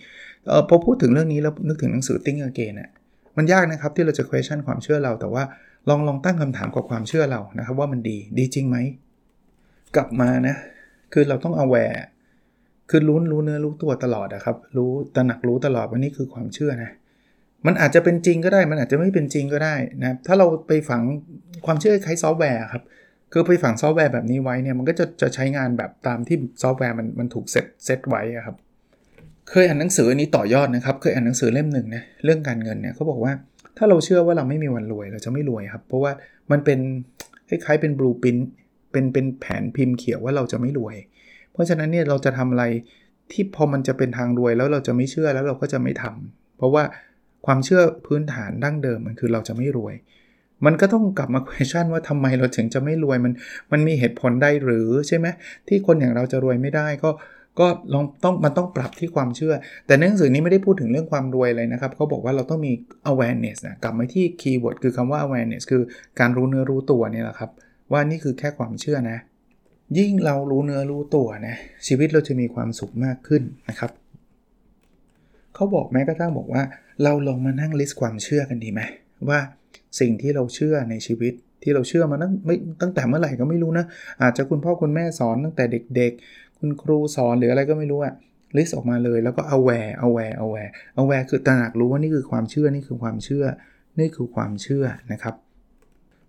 [0.46, 2.90] เออพอพูดถึงเรื่องนี้แล้วนึกถึงหนังสือ Think Again น่ะ
[3.36, 5.42] มันยากนะครับที่เราจะ question ความเชื่อเรา แต่ว่า
[5.88, 8.76] ลองลองตั้งคำถามกับความเชื่อเรานะครับ ว่ามันดีดีจริงไหม
[9.96, 10.54] กลับมานะ
[11.12, 12.00] คือเราต้อง aware
[12.90, 16.90] คือรู้รู้เนื้อรู้ตัวตลอดนะครับ รู้ตระหนักรู้ตลอดว่านี่คือความเชื่อนะ
[17.66, 21.02] มันอาจจะเป็นจริงก็ได้ มันอาจจะไม่เป็นจริงก็ได้นะถ้าเราไปฝัง
[21.66, 22.82] ความเชื่อคล้ายซอฟต์แวร์ครับ
[23.32, 28.56] คือไปฝังซอฟต์แวร์แบบนี้ไว้เนี่ยมันก็จะจะใช้งานแบบตามที่ซอฟต์แวร์มันมันถูก set set ไว้ครับ
[29.50, 33.32] เคยอ่านหนังสืออันนี้ต่อยอดนะครับ เคยอ่านหนังสือเล่มหนึ่งนะเรื่องการเงินเนี่ยเขาบอกว่า
[33.76, 36.12] ถ้าเราเชื่อว่าเราไม่มีวันรวยเราจะไม่รวยครับ เพราะว่า
[36.50, 36.78] มันเป็น
[37.48, 38.36] คล้ายๆเป็น blueprint
[38.92, 40.96] เป็นเป็นแผนพิมพ์เขียวว่าเราจะไม่รวย
[41.52, 42.64] เพราะฉะนั้นเนี่ยเราจะทำอะไร
[43.32, 46.82] ที่พอมันจะเป็นทางรวยแล้วเราจะไม่เชื่อแล้วเราก็จะไม่ทำเพราะว่า
[47.46, 49.94] ความเชื่อพื้นฐานดั้งเดิมมันคือเราจะไม่รวย
[50.66, 53.32] มันก็ต้องกลับมา question ว่าทำไมเราถึงจะไม่รวยมัน
[53.72, 55.26] มันมีเหตุผลได้หรือใช่ไหม
[55.68, 57.10] ที่คนอย่างเราจะรวยไม่ได้ก็
[57.60, 59.54] ก็ลองต้องมันต้องปรับที่ความเชื่อ
[59.86, 62.72] แต่หนังสือนี้ไม่ได้พูดถึงเรื่องความรวยเลยนะครับเขาบอกว่าเราต้องมี
[63.10, 65.82] awareness นะกลับมาที่ keyword คือคำว่า awareness คือ
[66.20, 67.50] การรู้เนื้อรู้ตัวนี่แหละครับ
[67.92, 69.18] ว่านี่คือแค่ความเชื่อนะ
[69.98, 71.54] ยิ่งเรารู้เนื้อรู้ตัวนะ
[71.86, 73.90] ชีวิตเราจะมีความสุขมากขึ้นนะครับ
[75.54, 76.62] เขาบอกแม้กระทั่งบอกว่า
[77.02, 78.80] เราลองมานั่ง list ความเชื่อกันดีไหม
[79.28, 79.40] ว่า
[80.00, 83.84] สิ่งที่เราเชื่อในชีวิตที่เราเชื่อมาตั้งไม่ตั้งแต่เมื่อไหร่ก็ไม่รู้นะ
[84.22, 85.64] อาจจะคุณพ่อคุณแม่สอนตั้งแต่
[85.96, 88.14] เด็กๆ คุณครูสอนหรืออะไรก็ไม่รู้อะ
[88.56, 93.44] ลิสต์ออกมาเลยแล้วก็ aware aware aware aware คือตระหนักรู้ว่านี่คือความเชื่อนี่คือความเชื่อ
[93.98, 95.34] นี่คือความเชื่อนะครับ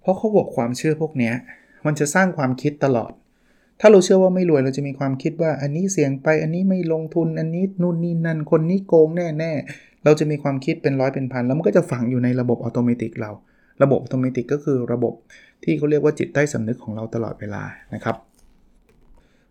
[0.01, 1.31] เพราะเขาบอกความเชื่อพวกนี้
[1.85, 3.11] มันจะสร้างความคิดตลอด
[3.79, 13.31] ถ้าเราเชื่อว่าไม่รวยเราจะมีความคิดว่า อันนี้เสี่ยงไปอันนี้ไม่ลงทุนอันนี้นู่นนี่นั่นคนนี้โกงแน่ๆเราจะมีความคิดเป็นร้อยเป็นพันแล้วมันก็จะฝังอยู่ในระบบอัตโนมัติเรา
[13.81, 15.13] ระบบอัตโนมัติก็คือระบบ
[15.63, 17.63] ที่เขาเรียกว่าจิตใต้สำนึกของเราตลอดเวลา
[17.95, 18.15] นะครับ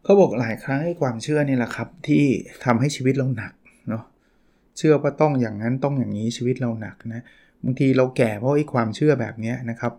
[0.04, 2.24] เขาบอกหลายครั้งให้ความเชื่อนี่แหละครับ ที่
[2.64, 3.52] ทำให้ชีวิตเราหนัก
[3.88, 4.04] เนาะ
[4.78, 7.22] เชื่อว่าต้องอย่างนั้นต้องอย่างนี้ชีวิตเราหนักนะ
[7.64, 9.92] บางทีเราแก่เพราะไอ้ความเชื่อแบบนี้นะครับ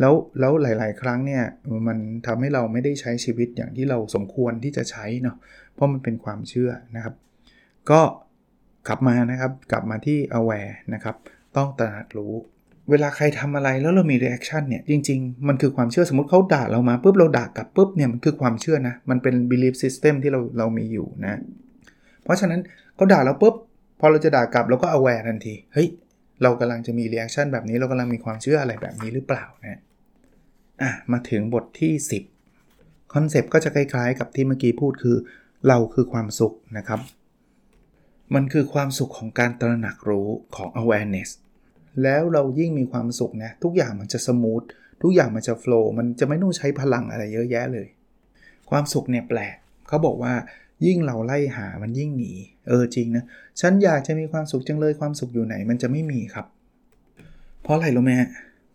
[0.00, 1.42] แล้วแล้วหลาย ๆ ครั้งเนี่ย
[1.86, 5.36] มันทำให้เราไม่ได้ใช้ชีวิตอย่างที่เราสมควรที่จะใช้เนาะ
[5.74, 7.14] เพราะมันเป็นความเชื่อนะครับ
[7.90, 8.00] ก็
[8.88, 11.16] กลับมานะครับกลับมาที่ aware นะครับ
[11.56, 12.34] ต้องตระหนักรู้
[12.90, 21.40] เวลาใครทำอะไรแล้วเรามี reaction เนี่ย จริง ๆ มันคือความเชื่อสมมติเขาด่าเรามาปุ๊บเราด่ากลับปุ๊บเนี่ยมันคือความเชื่อนะ มันเป็น belief system ที่เราเรามีอยู่นะ
[22.22, 22.60] เพราะฉะนั้น
[22.94, 23.54] เขาด่าเราปุ๊บ
[24.00, 25.88] พอเราจะด่ากลับเราก็ aware ทันที เฮ้ย
[26.42, 29.80] เรากำลังจะมี reaction แบบนี้เรากำลังมีความเชื่ออะไรแบบนี้หรือเปล่านะ
[30.82, 31.92] อะมาถึงบทที่
[32.50, 35.16] 10 concept ก็จะคล้ายๆ กับที่เมื่อกี้พูดคือ
[35.68, 37.00] เราคือความสุขนะครับ
[38.34, 41.30] มันคือความสุขของการตระหนักรู้ของ awareness
[42.02, 44.62] แล้วเรายิ่งมีความสุขนะทุกอย่างมันจะ smooth
[45.02, 47.88] ทุกอย่างมันจะ flowันจะไม่ต้องใช้พลังอะไรเยอะแยะเลย
[48.70, 49.56] ความสุขเนี่ยแปลก
[49.88, 50.34] เขาบอกว่า
[50.86, 52.32] ยิ่งเราไล่หามันยิ่งหนี
[52.68, 53.24] เออจริงนะ
[53.60, 56.46] ฉันอยากจะมีความสุขจังเลยความสุขอยู่ไหนมันจะไม่มีครับ
[57.62, 58.12] เพราะอะไรรู้ไหม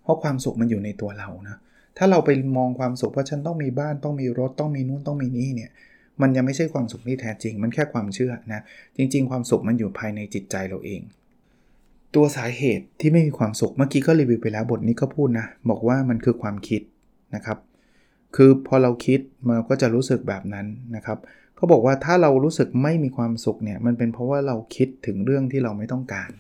[0.04, 1.58] เพราะความสุขมันอยู่ในตัวเรานะ
[1.98, 5.72] ถ้าเราไปมองความสุขว่าฉันต้องมีบ้านต้องมีรถต้องมีนู่นต้องมีนี่เนี่ย
[6.22, 8.62] มันยังไม่ใช่ความสุขที่แท้จริง มันแค่ความเชื่อนะ
[8.98, 11.02] จริง ๆ ความสุขมันอยู่ภายในจิตใจเราเอง
[12.16, 16.82] ตัวสาเหตุที่ไม่มีความสุขเมื่อกี้ก็รีวิวไปแล้วบทนี้ก็พูดนะ บอกว่ามันคือความคิด
[17.36, 17.58] นะครับ
[18.36, 21.18] คือพอเราคิดมันก็จะรู้สึกแบบนั้นนะครับ
[21.56, 26.32] เขาบอกว่าถ้าเรารู้สึกไม่มีความสุขเนี่ยมันเป็นเพราะว่าเราคิดถึงเรื่องที่เราไม่ต้องการ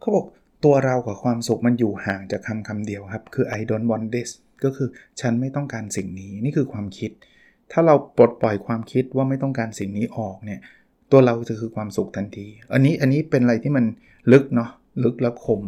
[0.00, 0.26] เขาบอก
[0.64, 4.30] ตัวเรากับความสุขมันอยู่ห่างจากคำคำเดียวครับ คือ I don't want this
[4.64, 4.88] ก็คือ
[5.20, 7.10] ฉันไม่ต้องการสิ่งนี้นี่คือความคิด
[7.72, 10.60] ถ้าเราปลดปล่อยความคิดว่าไม่ต้องการสิ่งนี้ออกเนี่ย
[11.12, 13.84] ตัวเราจะคือความสุขทันที อันนี้อันนี้เป็นอะไรที่มัน
[14.32, 14.70] ลึกเนาะ
[15.04, 15.60] ลึกและคม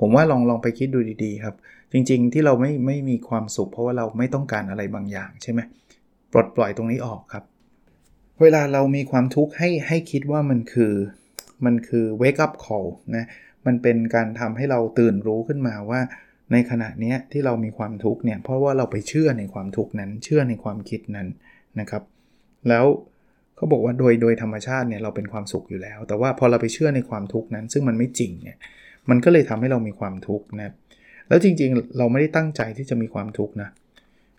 [0.00, 1.54] ผมว่าลองลองไปคิดดูดีๆครับ
[1.92, 5.60] จริงๆที่เราไม่ไม่มีความสุข เพราะว่าเราไม่ต้องการอะไรบางอย่างใช่ไหม
[6.32, 7.44] ปลดปล่อยตรงนี้ออกครับ
[8.40, 10.94] เวลาเรามีความทุกข์ให้ให้คิดว่ามันคือ
[11.64, 13.26] มันคือ wake up call นะ
[13.66, 16.00] มันเป็นการทำให้เราตื่นรู้ขึ้นมาว่า
[16.52, 21.28] ในขณะนี้ที่เรามีความทุกข์เนี่ยเพราะว่าเราไปเชื่อในความทุกข์นั้น เชื่อในความคิดนั้น
[21.80, 22.02] นะครับ
[22.68, 22.84] แล้ว
[23.58, 28.56] เขาบอกว่าโดยโดยธรรมชาติเนี่ยเราเป็นความสุขอยู่แล้ว แต่ว่าพอเราไปเชื่อในความทุกข์นั้น ซึ่งมันไม่จริงเนี่ย
[29.10, 30.70] มันก็เลยทำให้เรามีความทุกข์นะ
[31.28, 33.68] แล้วจริงๆ เราไม่ได้ตั้งใจที่จะมีความทุกข์นะ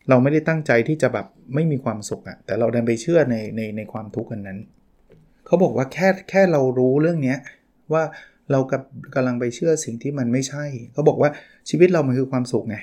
[0.09, 4.59] เราไม่ได้ตั้งใจที่จะแบบไม่มีความสุขอะแต่เราดันไปเชื่อในในในความทุกข์กันนั้น
[5.45, 7.35] เขาบอกว่าแค่แค่เรารู้เรื่องนี้
[7.93, 8.03] ว่า
[8.51, 8.81] เรากับ
[9.15, 11.29] กำลังไปเชื่อสิ่งที่มันไม่ใช่เขาบอกว่า
[11.69, 12.77] ชีวิตเรามันคือความสุขไง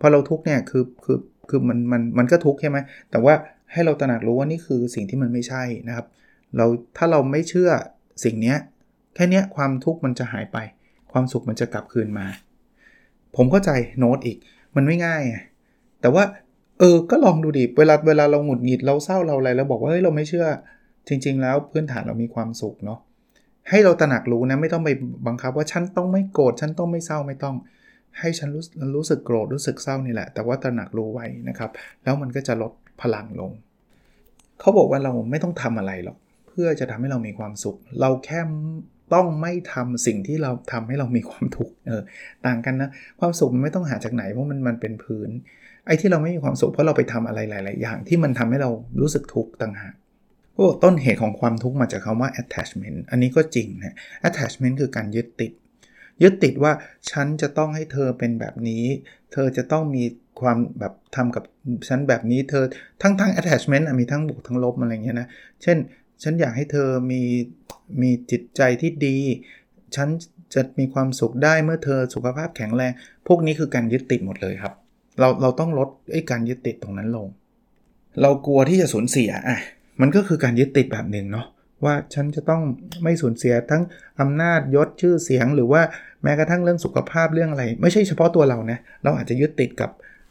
[0.00, 2.78] พอเราทุกเนี่ยคือคือคือมันมันมันก็ทุกข์ใช่ไหม
[3.10, 3.34] แต่ว่า
[3.72, 6.06] ให้เราตระหนักรู้ว่านี่คือสิ่งที่มันไม่ใช่นะครับ
[6.56, 7.70] เราถ้าเราไม่เชื่อ
[8.24, 8.54] สิ่งนี้
[9.14, 10.58] แค่นี้ความทุกข์มันจะหายไป
[11.12, 12.26] ความสุขมันจะกลับคืนมา
[13.36, 14.38] ผมเข้าใจโน้ตอีก
[14.76, 15.22] มันไม่ง่าย
[16.00, 16.24] แต่ว่า
[16.78, 20.46] เออ ก็ลองดูดิ เวลาเวลาเราหงุดหงิดเราเศร้าเราอะไรเราบอกว่าเฮ้ยเราไม่เชื่อ
[21.08, 22.98] จริง ๆ แล้วพื้นฐานเรามีความสุขเนาะ
[23.70, 24.90] ให้เราตระหนักรู้นะไม่ต้องไป
[25.26, 27.56] บังคับว่าฉันต้องไม่โกรธฉันต้องไม่เศร้าไม่ต้อง
[28.18, 28.64] ให้ฉันรู้
[28.96, 31.70] รู้สึกโกรธรู้สึกเศร้านี่แหละ แต่ว่าตระหนักรู้ไว้นะครับ
[32.02, 33.52] แล้วมันก็จะลด พลังลง
[34.60, 38.40] เขาบอกว่าเราไม่ต้องทำอะไรหรอก เพื่อจะทำให้เรามีความสุข เราแค่
[39.14, 42.02] ต้องไม่ทำสิ่งที่เราทำให้เรามีความทุกข์เออ
[42.46, 45.28] ต่างกันนะ ความสุขมันไม่ต้องหาจากไหนเพราะมันมันเป็นพื้น
[45.86, 49.94] ไอ้ที่เราไม่มีความสุขเพราะเราไปทำอะไรหลาย ๆ อย่าง ที่มันทำให้เรารู้สึกทุกข์ต่างหาก
[50.56, 53.96] ก็ต้นเหตุของความทุกข์มาจากคำว่า attachment อันนี้ก็จริงนะ
[54.28, 55.52] attachment คือการยึดติด
[56.22, 56.72] ยึดติดว่า
[57.10, 58.84] ฉันจะต้องให้เธอเป็นแบบนี้
[59.32, 60.04] เธอจะต้องมี
[60.40, 61.44] ความแบบทำกับ
[61.88, 62.64] ฉันแบบนี้เธอ
[63.02, 65.28] ทั้งทั้ง attachment มีทั้งบวกทั้งลบอะไรเงี้ยนะ
[65.62, 65.76] เช่น
[66.22, 67.22] ฉันอยากให้เธอมี
[68.02, 69.18] มีจิตใจที่ดี
[69.96, 70.08] ฉัน
[70.54, 72.92] จะมีความสุขได้เมื่อเธอสุขภาพแข็งแรง
[73.26, 74.74] พวกนี้คือการยึดติดหมดเลยครับ
[75.20, 77.28] เราเราต้องลดไอ้การยึดติดตรงนั้นลง
[78.22, 79.58] เรากลัวที่จะสูญเสียอะ
[80.00, 81.46] มันก็คือการยึดติดแบบหนึ่งเนาะ
[81.84, 82.62] ว่าฉันจะต้อง
[83.02, 83.82] ไม่สูญเสียทั้ง
[84.20, 85.82] อำนาจยศชื่อเสียง หรือว่า
[86.22, 89.90] แม้กระทั่งเรื่องสุขภาพเรื่องอะไร ไม่ใช่เฉพาะตัวเรานะเราอาจจะยึดติดกับ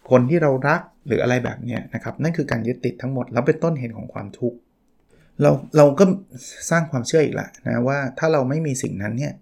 [0.10, 4.57] คนที่เรารักหรืออะไรแบบนี้นะครับ นั่นคือการยึดติดทั้งหมดแล้วเป็นต้นเหตุของความทุกข์
[5.41, 6.03] เราเราก็
[6.69, 9.33] สร้างความเชื่ออีกละนะว่าถ้าเราไม่มีสิ่งนั้นเนี่ย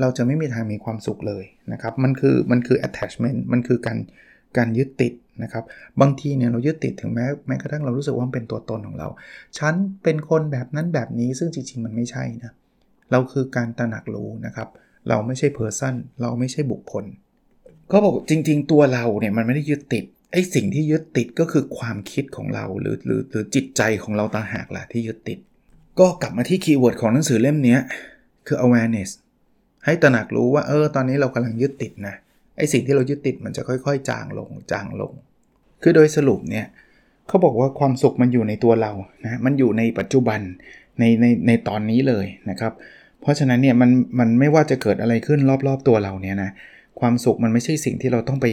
[0.00, 3.98] เราจะไม่มีทางมีความสุขเลยนะครับ มันคือมันคือ attachment มันคือการ
[4.56, 5.12] การยึดติด
[5.44, 5.64] นะครับ
[6.00, 9.08] บางทีเนี่ยเรายึดติดถึงแม้แม้กระทั่งเรารู้สึกว่ามันเป็นตัวตนของเรา
[9.58, 12.52] ฉันเป็นคนแบบนั้นแบบนี้ซึ่งจริงๆมันไม่ใช่นะ
[13.10, 14.68] เราคือการตระหนักรู้นะครับ
[15.08, 17.04] เราไม่ใช่เพอร์ซันเราไม่ใช่บุคคล
[17.92, 25.38] ก็บอกจริง ๆ ตัวเราเนี่ยมันไม่ได้ยึดติดไอ้สิ่งที่ยึดติดก็คือความคิดของเราหรือหรือหรือจิตใจของเราต่างหากแหละที่ยึดติด
[26.00, 27.76] ก็กลับมาที่คีย์เวิร์ดของหนังสือเล่มนี้
[28.46, 29.10] คือ awareness
[29.84, 32.14] ให้ตระหนักรู้ว่าเออตอนนี้เรากำลังยึดติดนะ
[32.56, 35.12] ไอ้สิ่งที่เรายึดติดมันจะค่อย ๆ จางลงจางลง
[35.82, 36.66] คือโดยสรุปเนี่ย
[37.28, 38.92] เขาบอกว่าความสุขมันอยู่ในตัวเรา
[39.24, 40.40] นะมันอยู่ในปัจจุบัน
[40.98, 42.72] ในในในตอนนี้เลยนะครับ
[43.20, 46.50] เพราะฉะนั้นเนี่ยมันมันไม่ว่าจะเกิดอะไรขึ้นรอบๆตัวเราเนี่ยนะ
[47.00, 48.46] ความสุขมันไม่ใช่สิ่งที่เราต้องไป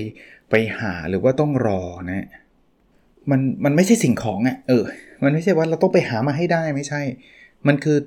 [0.50, 2.28] ไปหาหรือว่าต้องรอนะ
[3.32, 4.84] มันมันไม่ใช่สิ่งของอะ่ะเออ
[5.24, 7.02] มันไม่ใช่ว่าเราต้องไปหามาให้ได้ไม่ใช่
[7.68, 7.98] มันคือ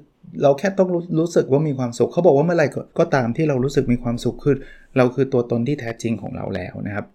[0.43, 2.67] เราแค่ต้องรู้รู้สึกว่ามีความสุข เขาบอกว่าเมื่อไหร่
[2.99, 4.57] ก็ตามที่เรารู้สึกมีความสุขคือ
[4.97, 7.07] เราคือตัวตนที่แท้จริงของเราแล้วนะครับ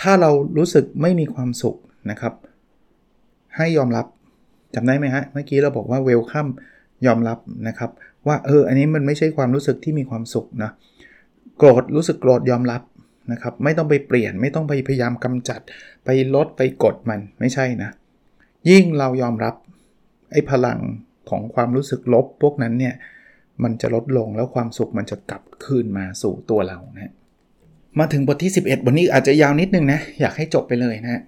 [0.00, 1.76] ถ้าเรารู้สึกไม่มีความสุข
[2.10, 2.34] นะครับ
[3.56, 4.06] ให้ยอมรับ
[4.74, 6.46] จำได้ไหมฮะ เมื่อกี้เราบอกว่าเวลคัม
[7.06, 7.90] ยอมรับนะครับ
[8.26, 10.70] ว่าเอออันนี้มันไม่ใช่ความรู้สึกที่มีความสุขนะ
[11.58, 12.82] โกรธรู้สึกโกรธยอมรับ
[13.32, 15.60] นะครับ ไม่ต้องไปเปลี่ยนไม่ต้องไปพยายามกำจัด
[16.04, 17.90] ไปลดไปกดมันไม่ใช่นะ
[18.70, 19.54] ยิ่งเรายอมรับ
[20.32, 20.78] ไอ้พลัง
[21.30, 22.94] ของความรู้สึกลบพวกนั้นเนี่ย
[23.62, 27.12] มันจะลดลงแล้วความสุขมันจะกลับคืนมาสู่ตัวเรานะ
[27.98, 31.22] มาถึงบทที่ 11 บทนี้อาจจะยาวนิดนึงนะ อยากให้จบไปเลยนะ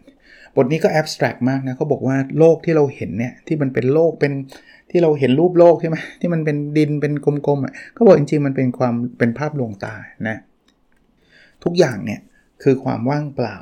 [0.57, 4.33] บทนี้ก็แอบสแตรกมากนะเขาบอกว่าโลกที่เราเห็นเนี่ยที่มันเป็นโลกเป็น
[4.91, 9.95] ที่เราเห็นรูปโลกใช่ไหมที่มันเป็นดินเป็นกลมๆอะเขาบอกจริงๆมันเป็นความเป็นภาพลวงตา
[10.29, 10.37] นะ
[11.65, 12.21] ทุกอย่างเนี่ย
[12.63, 13.57] คือความว่างเปล่า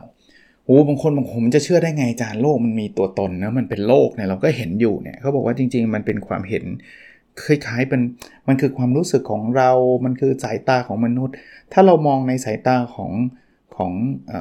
[0.65, 6.65] โอ้บางคนบางผมจะเชื่อได้ไงจานโลกมันมีตัวตนนะมันเป็นโลกเนี่ยเราก็เห็นอยู่เนี่ยเขาบอกว่าจริง ๆ มันเป็นความเห็น
[7.47, 8.01] คล้ายๆเป็น
[8.49, 9.71] มันคือความรู้สึกของเรา
[10.05, 11.35] มันคือสายตาของมนุษย์
[11.73, 13.13] ถ้าเรามองในสายตาของ
[13.77, 13.93] ของ
[14.33, 14.35] อ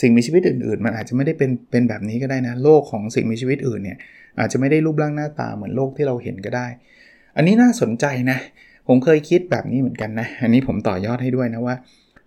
[0.00, 3.98] สิ่งมีชีวิตอื่นๆ มันอาจจะไม่ได้เป็นเป็นแบบนี้ก็ได้นะ โลกของสิ่งมีชีวิตอื่นเนี่ย
[4.38, 6.66] อาจจะไม่ได้รูปร่างหน้าตาเหมือนโลกที่เราเห็นก็ได้
[7.36, 8.38] อันนี้น่าสนใจนะ
[8.88, 11.76] ผมเคยคิดแบบนี้เหมือนกันนะ อันนี้ผมต่อยอดให้ด้วยนะว่า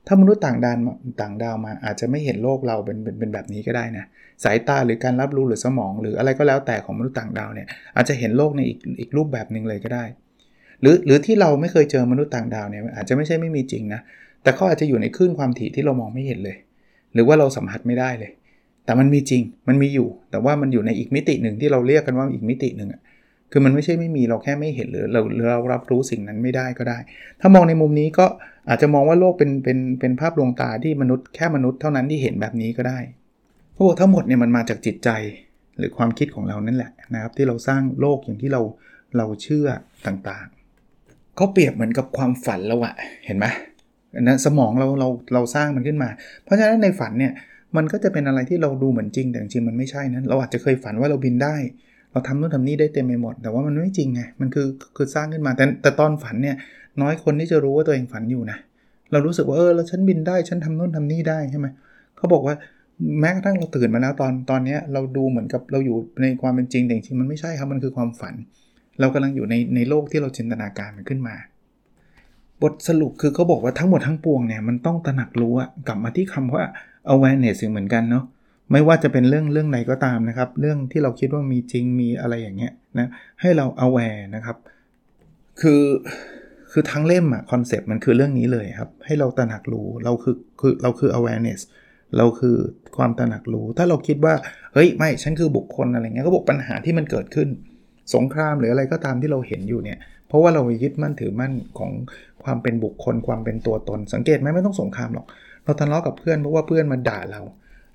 [0.08, 0.76] ถ้ามนุษย์ต่างดาว
[1.22, 4.06] ต่างดาวมาอาจจะไม่เห็นโลกเราเป็นเป็นเป็นแบบนี้ก็ได้นะ
[4.44, 10.04] สายตาหรือการรับรู้หรือสมอง หรืออะไรก็แล้วแต่ของมนุษย์ต่างดาวเนี่ยอาจจะเห็นโลกในอีกอีกรูปแบบหนึ่งเลยก็ได้
[10.82, 14.02] หรือหรือที่เราไม่เคยเจอมนุษย์ต่างดาวเนี่ยอาจจะไม่ใช่ไม่มีจริงนะ
[14.44, 16.58] แต่เขาอาจจะอยู่ในคลื่นความถี่ที่เรามองไม่เห็นเลย
[17.14, 18.32] หรือว่าเราสัมผัสไม่ได้เลย
[18.86, 23.02] แต่มันมีจริงมันมีอยู่ แต่ว่ามันอยู่ในอีกมิติหนึ่งที่เราเรียกกันว่าอีกมิติหนึ่งอะ
[23.56, 26.98] คือมันไม่ใช่ไม่มีเราแค่ไม่เห็นหรือเราเรารับรู้สิ่งนั้นไม่ได้ก็ได้
[27.42, 28.26] ถ้ามองในมุมนี้ก็
[28.70, 33.00] อาจจะมองว่าโลกเป็นเป็นเป็นภาพลวงตาที่มนุษย์แค่มนุษย์เท่านั้นที่เห็นแบบนี้ก็ได้
[33.78, 35.10] พวกทั้งหมดเนี่ยมันมาจากจิตใจ
[35.78, 38.62] หรือความคิดของเรานั่นแหละนะครับ ที่เราสร้างโลกอย่างที่เรา
[39.18, 39.68] เราเชื่อ
[40.08, 42.94] ต่างๆเขาเปรียบเหมือนกับความฝันเราอะ
[43.26, 43.46] เห็นไหม
[44.22, 46.10] นะสมองเราเราเราสร้างมันขึ้นมา
[46.44, 47.34] เพราะฉะนั้นในฝันเนี่ย
[47.76, 51.56] มันก็จะเป็นอะไรที่เราดูเหมือนจริงแต่จริงมันไม่ใช่นะเราอาจจะเคยฝันว่าเราบินได้
[52.14, 56.56] เราทำนู่นทำนี่ได้เต็มไปหมด แต่ว่ามันไม่จริงไง มันคือคือสร้างขึ้นมา แต่แต่ตอนฝันเนี่ย
[57.02, 58.58] น้อยคนที่จะรู้ว่าตัวเองฝันอยู่นะ
[59.12, 61.68] เรารู้สึกว่าเออแล้วฉันบินได้ ฉันทำนู่นทำนี่ได้ใช่ไหม
[62.18, 62.56] เขาบอกว่า
[63.20, 68.34] แม้กระทั่งเราตื่นมาแล้วตอนตอนนี้เราดูเหมือนกับเราอยู่ในความเป็นจริงแต่จริงมันไม่ใช่ครับมันคือความฝัน
[69.00, 71.36] เรากำลังอยู่ในในโลกที่เราจินตนาการมันขึ้นมา
[72.62, 76.64] บทสรุปคือเขาบอกว่าทั้งหมดทั้งปวงเนี่ยมันต้องตระหนักรู้อะกลับมาที่คำว่า
[77.14, 78.24] awareness เหมือนกันเนาะ
[78.74, 83.08] ไม่ว่าจะเป็นเรื่องเรื่องไหนก็ตามนะครับ เรื่องที่เราคิดว่ามีจริงมีอะไรอย่างเงี้ยนะ
[83.42, 84.58] ให้เรา aware นะครับ
[85.62, 85.84] คือ
[86.72, 91.62] คือทั้งเล่มอะคอนเซปต์มันคือเรื่องนี้เลยครับ ให้เราตระหนักรู้เราคือคือเราคือ awareness
[92.18, 92.56] เราคือ
[92.98, 94.34] ความตระหนักรู้ ถ้าเราคิดว่า
[94.74, 97.48] เฮ้ยไม่ฉันคือบุคคลอะไรเงี้ยก็บอกปัญหาที่มันเกิดขึ้น
[98.16, 101.92] สงครามหรืออะไรก็ตามที่เราเห็นอยู่เนี่ย เพราะว่าเรายึดมั่นถือมั่นของ
[102.44, 105.26] ความเป็นบุคคลความเป็นตัวตน สังเกตไหมไม่ต้องสงครามหรอก
[105.64, 107.42] เราทะเลาะกับเพื่อนเพราะว่าเพื่อนมาด่าเรา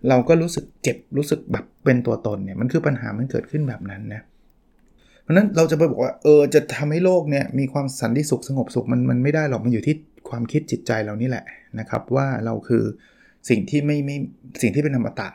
[0.08, 4.22] เราก็รู้สึกเจ็บรู้สึกแบบเป็นตัวตนเนี่ยมันคือปัญหามันเกิดขึ้นแบบนั้นนะ
[5.22, 9.94] เพราะนั้นเราจะไปบอกว่าเออจะทำให้โลกเนี่ยมีความสันติสุขสงบสุขมันมันไม่ได้หรอกมันอยู่ที่
[10.30, 11.44] ความคิดจิตใจเรานี่แหละ
[11.78, 12.84] นะครับ ว่าเราคือ
[13.48, 14.16] สิ่งที่ไม่ไม่
[14.62, 15.28] สิ่งที่เป็นธรรมตา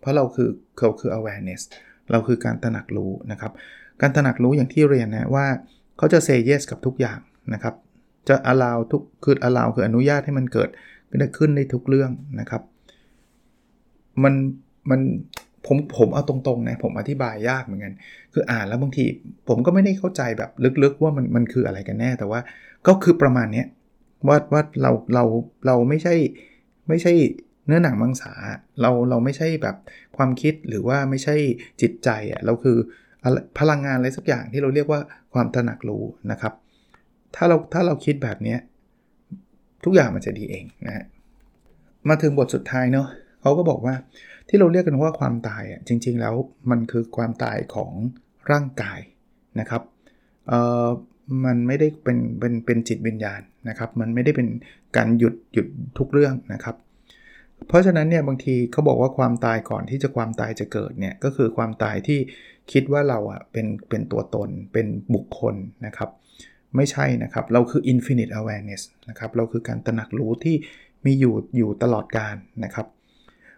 [0.00, 1.62] เพราะเราคือเราคือ awareness
[2.10, 3.52] เราคือการตระหนักรู้นะครับ
[4.00, 5.46] การตระหนักรู้อย่างที่เรียนนะว่า
[5.98, 7.18] เขาจะ say yes กับทุกอย่าง
[7.54, 7.74] นะครับ
[8.28, 10.70] จะ allow ทุกคือ allow คืออนุญาตให้มันเกิด
[11.38, 12.62] ขึ้นในทุกเรื่องนะครับ
[14.24, 14.34] มัน
[14.90, 15.00] มัน
[15.66, 17.94] ผมผมเอาตรงๆนะผมอธิบายยากเหมือนกัน
[18.32, 19.04] คืออ่านแล้วบางที
[19.48, 20.50] ผมก็ไม่ได้เข้าใจแบบ
[20.82, 22.40] ลึกๆว่ามันมันคืออะไรกันแน่ แต่ว่า
[22.86, 23.64] ก็คือประมาณนี้
[24.28, 25.24] ว่าว่าเราเรา
[25.66, 26.14] เราไม่ใช่
[26.88, 27.12] ไม่ใช่
[27.66, 28.32] เนื้อหนังมังสา
[28.80, 29.76] เราเราไม่ใช่แบบ
[30.16, 31.34] ความคิดหรือว่าไม่ใช่
[31.80, 32.76] จิตใจอะเราคือ
[33.58, 35.00] พลังงานอะไรสักอย่างที่เราเรียกว่า
[35.34, 36.52] ความตระหนักรู้นะครับ
[37.34, 38.56] ถ้าเราถ้าเราคิดแบบนี้
[39.84, 41.04] ทุกอย่างมันจะดีเองนะ
[42.08, 43.08] มาถึงบทสุดท้ายเนาะ
[43.40, 43.94] เขาก็บอกว่า
[44.48, 46.34] ที่เราเรียกกันว่าความตายอะจริง ๆ แล้ว
[46.70, 47.92] มันคือความตายของ
[48.50, 49.00] ร่างกาย
[49.60, 49.82] นะครับ
[50.48, 50.86] เอ่อ
[51.44, 54.48] มันไม่ได้เป็นเป็นเป็นจิตวิญญาณนะครับ มันไม่ได้เป็น
[54.96, 55.66] การหยุดหยุด
[55.98, 56.76] ทุกเรื่องนะครับ
[57.68, 62.18] เพราะฉะนั้นเนี่ยบางทีเขาบอกว่าความตายก่อนที่จะความตายจะเกิดเนี่ยก็คือความตายที่
[62.72, 65.54] คิดว่าเราอะเป็นเป็นตัวตนเป็นบุคคล
[65.86, 66.10] นะครับ
[66.76, 70.56] ไม่ใช่นะครับ เราคือ infinite awareness นะครับ เราคือการตระหนักรู้ที่
[71.04, 72.86] มีอยู่อยู่ตลอดการนะครับ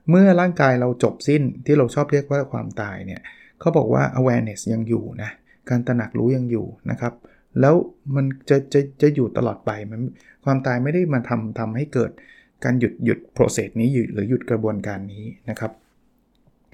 [0.08, 3.20] เมื่อร่างกายเราจบสิ้นที่เราชอบเรียกว่าความตายเนี่ย
[3.60, 5.30] เขาบอกว่า awareness ยังอยู่นะ
[5.70, 7.14] การตระหนักรู้ยังอยู่นะครับ
[7.60, 7.74] แล้ว
[8.14, 10.00] มันจะจะจะอยู่ตลอดไปมัน
[10.44, 12.10] ความตายไม่ได้มาทำทำให้เกิด
[12.64, 15.72] การหยุดหยุด process นี้หรือหยุดกระบวนการนี้นะครับ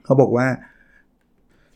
[0.05, 0.47] เขาบอกว่า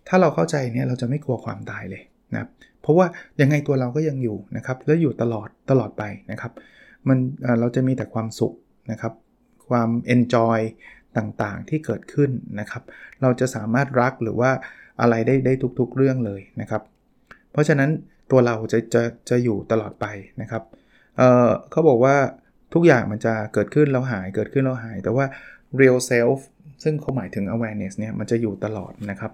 [0.09, 2.03] ถ้าเราเข้าใจเนี่ยเราจะไม่กลัวความตายเลย
[2.35, 2.49] นะ
[2.81, 3.07] เพราะว่า
[3.41, 6.53] ยังไงตัวเราก็ยังอยู่นะครับ แล้วอยู่ตลอดตลอดไปนะครับ
[7.09, 7.19] มัน
[7.61, 8.53] เราจะมีแต่ความสุข
[8.91, 9.13] นะครับ
[9.69, 10.59] ความ enjoy
[11.17, 12.83] ต่างๆ ที่เกิดขึ้นนะครับ
[13.23, 14.51] เราจะสามารถรักหรือว่า
[15.01, 16.83] อะไรได้ได้ทุกๆเรื่องเลยนะครับ
[17.53, 17.91] เพราะฉะนั้น
[18.31, 20.07] ตัวเราจะจะจะอยู่ตลอดไป
[20.43, 20.63] นะครับ
[21.17, 22.17] เเขาบอกว่า
[22.75, 25.25] ทุกอย่างมันจะเกิดขึ้นแล้วหายเกิดขึ้นแล้วหาย แต่ว่า
[25.81, 26.39] real self
[26.83, 29.33] ซึ่งเขาหมายถึง awareness เนี่ยมันจะอยู่ตลอดนะครับ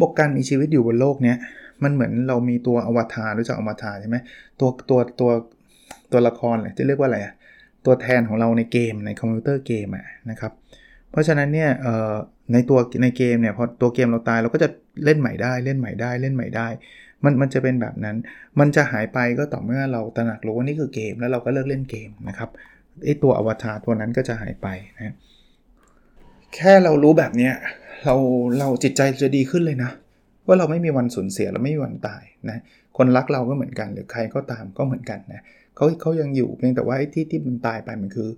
[0.00, 1.36] บอกการมีชีวิตอยู่บนโลกเนี้ย
[1.82, 4.16] มันเหมือนเรามีตัวอวตารรู้จักอวตารใช่ไหม
[4.60, 5.30] ตัวตัวตัว
[6.12, 7.34] ตัวละครเลยจะเรียกว่าอะไรอะ
[7.86, 10.52] ตัวแทนของเราในเกมในคอมพิวเตอร์เกมอะนะครับ
[11.10, 11.70] เพราะฉะนั้นเนี่ย
[12.52, 14.68] ในตัวในเกมเนี่ยพอตัวเกมเราตายเราก็จะ
[15.04, 16.68] เล่นใหม่ได้เล่นใหม่ได้เล่นใหม่ได้
[17.24, 18.16] มันมันจะเป็นแบบนั้น
[18.60, 22.50] มันจะหายไปก็ต่อเมื่อเราตระหนักรู้ว่านี่คือเกม แล้วเราก็เลิกเล่นเกมนะครับ
[23.04, 25.14] ไอตัวอวตารตัวนั้นก็จะหายไปนะ
[26.54, 27.54] แค่เรารู้แบบเนี้ย
[28.04, 28.14] เรา
[28.58, 29.90] เราจิตใจจะดีขึ้นเลยนะ
[30.46, 32.58] ว่าเราไม่มีวันสูญเสียเราไม่มีวันตายนะ
[32.96, 38.28] คนรักเราก็เหมือนกัน หรือใครก็ตามก็เหมือนกันนะเขาเขายังอยู่เพียงแต่ว่าไอ้ที่ที่มันตายไปมันคือ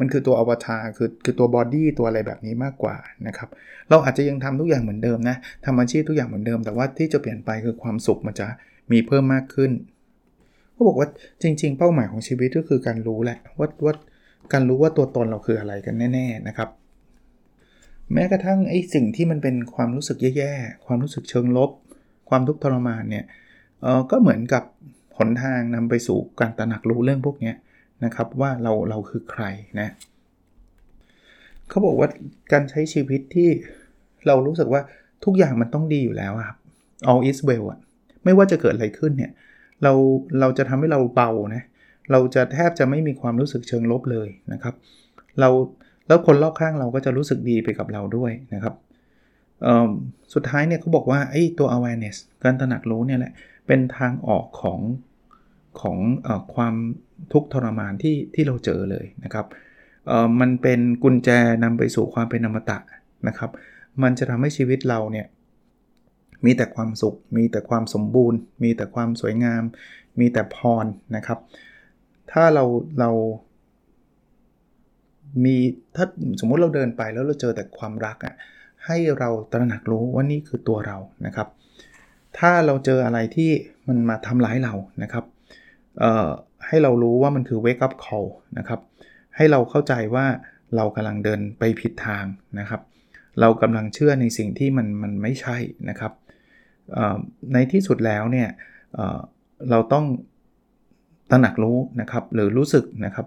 [0.00, 3.48] มันคือตัวอวตารคือคือตัวบอดี้ตัวอะไรแบบนี้มากกว่านะครับ
[3.90, 8.46] เราอาจจะยังทำทุกอย่างเหมือนเดิมนะทำอาชีพทุกอย่างเหมือนเดิม แต่ว่าที่จะเปลี่ยนไปคือความสุขมันจะ
[8.92, 9.70] มีเพิ่มมากขึ้น
[10.72, 11.08] เขาบอกว่า
[11.42, 13.94] จริง ๆ เป้าหมายของชีวิตก็คือการรู้แหละว่าว่า
[14.52, 16.68] การรู้ว่าตัวตนเราคืออะไรกันแน่ๆนะครับ
[18.12, 21.70] แม้กระทั่งไอ้สิ่งที่มันเป็นความรู้สึกแย่ๆ ความรู้สึกเชิงลบ
[22.28, 23.24] ความทุกข์ทรมานเนี่ย
[23.82, 24.62] เออก็เหมือนกับ
[25.18, 27.52] หนทางนำไปสู่การตระหนักรู้เรื่องพวกนี้
[28.04, 29.44] นะครับว่าเราเราคือใคร
[29.80, 29.88] นะ
[31.68, 32.08] เขาบอกว่า
[32.52, 33.48] การใช้ชีวิตที่
[34.26, 34.82] เรารู้สึกว่า
[35.24, 36.58] ทุกอย่างมันต้องดีอยู่แล้วครับ
[37.10, 37.80] all is well อะ
[38.24, 39.32] ไม่ว่าจะเกิดอะไรขึ้นเนี่ย
[39.82, 39.92] เรา
[40.40, 41.62] เราจะทำให้เราเบานะ
[42.12, 44.74] เราจะแทบจะไม่มีความรู้สึกเชิงลบเลยนะครับ
[45.40, 45.48] เรา
[46.08, 48.74] แล้วคนรอบข้างเราก็จะรู้สึกดีไปกับเราด้วยนะครับ
[50.34, 53.32] สุดท้ายเนี่ยเขาบอกว่าไอ้ตัว awareness การตระหนักรู้เนี่ยแหละ
[53.66, 54.80] เป็นทางออกของ
[55.80, 56.74] ของอความ
[57.32, 59.46] ทุกข์ทรมานที่ที่เราเจอเลยนะครับ
[60.40, 61.28] มันเป็นกุญแจ
[61.64, 62.78] นำไปสู่ความเป็นอมตะ
[63.28, 63.50] นะครับ
[64.02, 65.26] มันจะทำให้ชีวิตเราเนี่ย
[66.44, 69.62] มีแต่ความสุข มีแต่ความสมบูรณ์ มีแต่ความสวยงาม
[70.20, 71.38] มีแต่พรนะครับ
[72.32, 72.64] ถ้าเรา
[73.00, 73.10] เรา
[75.44, 75.56] มี
[75.96, 76.06] ถ้า
[76.40, 78.34] สมมุติเราเดินไปแล้วเราเจอแต่ความรักอะ่ะ
[78.86, 80.96] ให้เราตระหนักรู้ว่านี่คือตัวเรา
[81.26, 81.48] นะครับ
[82.38, 83.50] ถ้าเราเจออะไรที่
[83.88, 85.24] มันมาทำร้ายเรานะครับ
[86.66, 88.80] ให้เรารู้ว่ามันคือ wake up call นะครับ
[89.36, 90.26] ให้เราเข้าใจว่า
[90.76, 92.24] เรากำลังเดินไปผิดทาง
[92.58, 92.80] นะครับ
[93.40, 95.56] เรากำลังเชื่อในสิ่งที่มันมันไม่ใช่
[95.88, 96.12] นะครับ
[97.52, 98.48] ในที่สุดแล้วเนี่ย
[99.70, 100.04] เราต้อง
[101.30, 103.26] ตระหนักรู้นะครับหรือรู้สึกนะครับ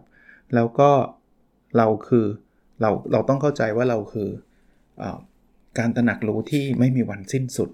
[0.55, 0.89] แล้วก็
[1.77, 2.25] เราคือ
[2.81, 4.29] เราเราต้องเข้าใจว่าเราคือ
[5.01, 5.03] อ
[5.77, 7.69] การตระหนักรู้ที่ไม่มีวันสิ้นสุด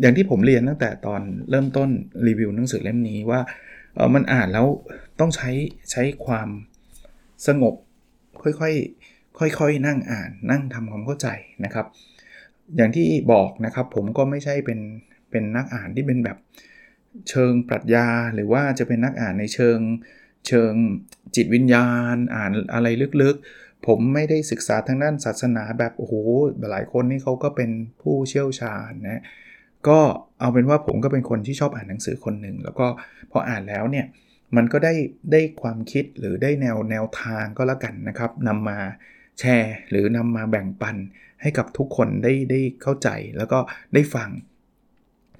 [0.00, 1.20] อย่างที่ผมเรียนตั้งแต่ตอน
[1.50, 1.88] เริ่มต้น
[2.26, 3.40] รีวิวหนังสือเล่มนี้ว่า
[4.14, 4.66] มันอ่านแล้ว
[5.20, 5.50] ต้องใช้
[5.90, 6.48] ใช้ความ
[7.46, 7.74] สงบ
[8.42, 11.28] ค่อยๆค่อยๆนั่งอ่านนั่งทำความเข้าใจ
[11.64, 11.86] นะครับ
[12.76, 14.80] อย่างที่บอกนะครับผมก็ไม่ใช่เป็น
[15.30, 16.38] เป็นนักอ่านที่เป็นแบบ
[17.28, 19.78] เชิงปรัชญา หรือว่าจะเป็นนักอ่านในเชิง
[20.48, 20.72] เชิง
[21.36, 22.86] จิตวิญญาณ อ่านอะไร
[23.22, 23.36] ลึก
[23.86, 26.14] ผมไม่ได้ศึกษาทางด้านศาสนาแบบโอ้โห
[26.70, 27.70] หลายคนนี่เขาก็เป็น
[28.02, 29.22] ผู้เชี่ยวชาญนะ
[29.88, 29.98] ก็
[30.40, 32.86] เอาเป็นว่าผมก็เป็นคนที่ชอบอ่านหนังสือคนหนึ่งแล้วก็
[33.30, 34.06] พออ่านแล้วเนี่ย
[34.56, 34.94] มันก็ได้
[35.32, 38.78] ได้ความคิดหรือได้แนวแนวทางก็แล้วกันนะครับนำมา
[39.40, 40.96] แชร์หรือนำมาแบ่งปัน
[41.42, 43.58] ให้กับทุกคนได้ได้เข้าใจแล้วก็
[43.94, 44.30] ได้ฟัง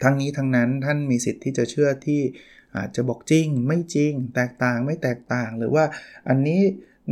[0.02, 2.20] ทั้งนี้ทั้งนั้นท่านมีสิทธิ์ที่จะเชื่อที่
[2.76, 5.84] อาจจะบอกจริง ไม่จริง แตกต่างไม่แตกต่าง หรือว่า
[6.28, 6.60] อันนี้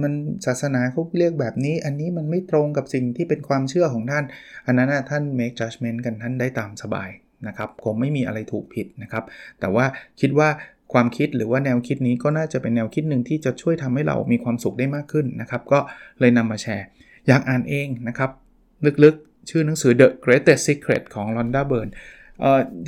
[0.02, 0.12] มัน
[0.46, 4.24] ศาสนาเขาเรียกแบบนี้ อันนี้มันไม่ตรงกับสิ่งที่เป็นความเชื่อของท่าน
[4.66, 7.10] อันนั้นท่าน make judgment กันท่านได้ตามสบาย
[7.46, 9.24] นะครับคงไม่มีอะไรถูกผิดนะครับ
[9.60, 9.84] แต่ว่า
[10.20, 10.48] คิดว่า
[10.92, 15.78] ความคิดหรือว่าแนวคิดนี้ก็น่าจะเป็นแนวคิดหนึ่งที่จะช่วยทำให้เรามีความสุขได้มากขึ้นนะครับ ก็
[16.20, 16.86] เลยนำมาแชร์
[17.28, 18.30] อยากอ่านเองนะครับ
[19.04, 21.92] ลึกๆ ชื่อหนังสือ The Greatest Secret ของ Rhonda Byrne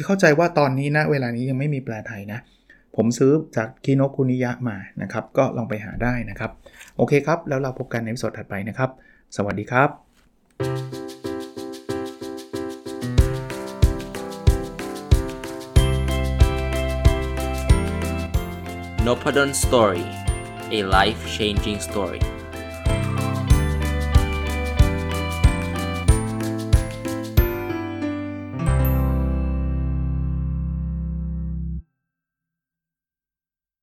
[0.05, 2.41] เข้าใจว่าตอนนี้นะเวลานี้ยังไม่มีแปลไทยนะ
[2.97, 6.51] ผมซื้อจากคิโนคุนิยะมานะครับ ก็ลองไปหาได้นะครับ
[6.97, 8.91] โอเคครับ แล้วเราพบกันในสดถัดไปนะครับ
[9.37, 9.89] สวัสดีครับ
[19.07, 20.07] n o p a d o n Story
[20.77, 22.23] a life changing story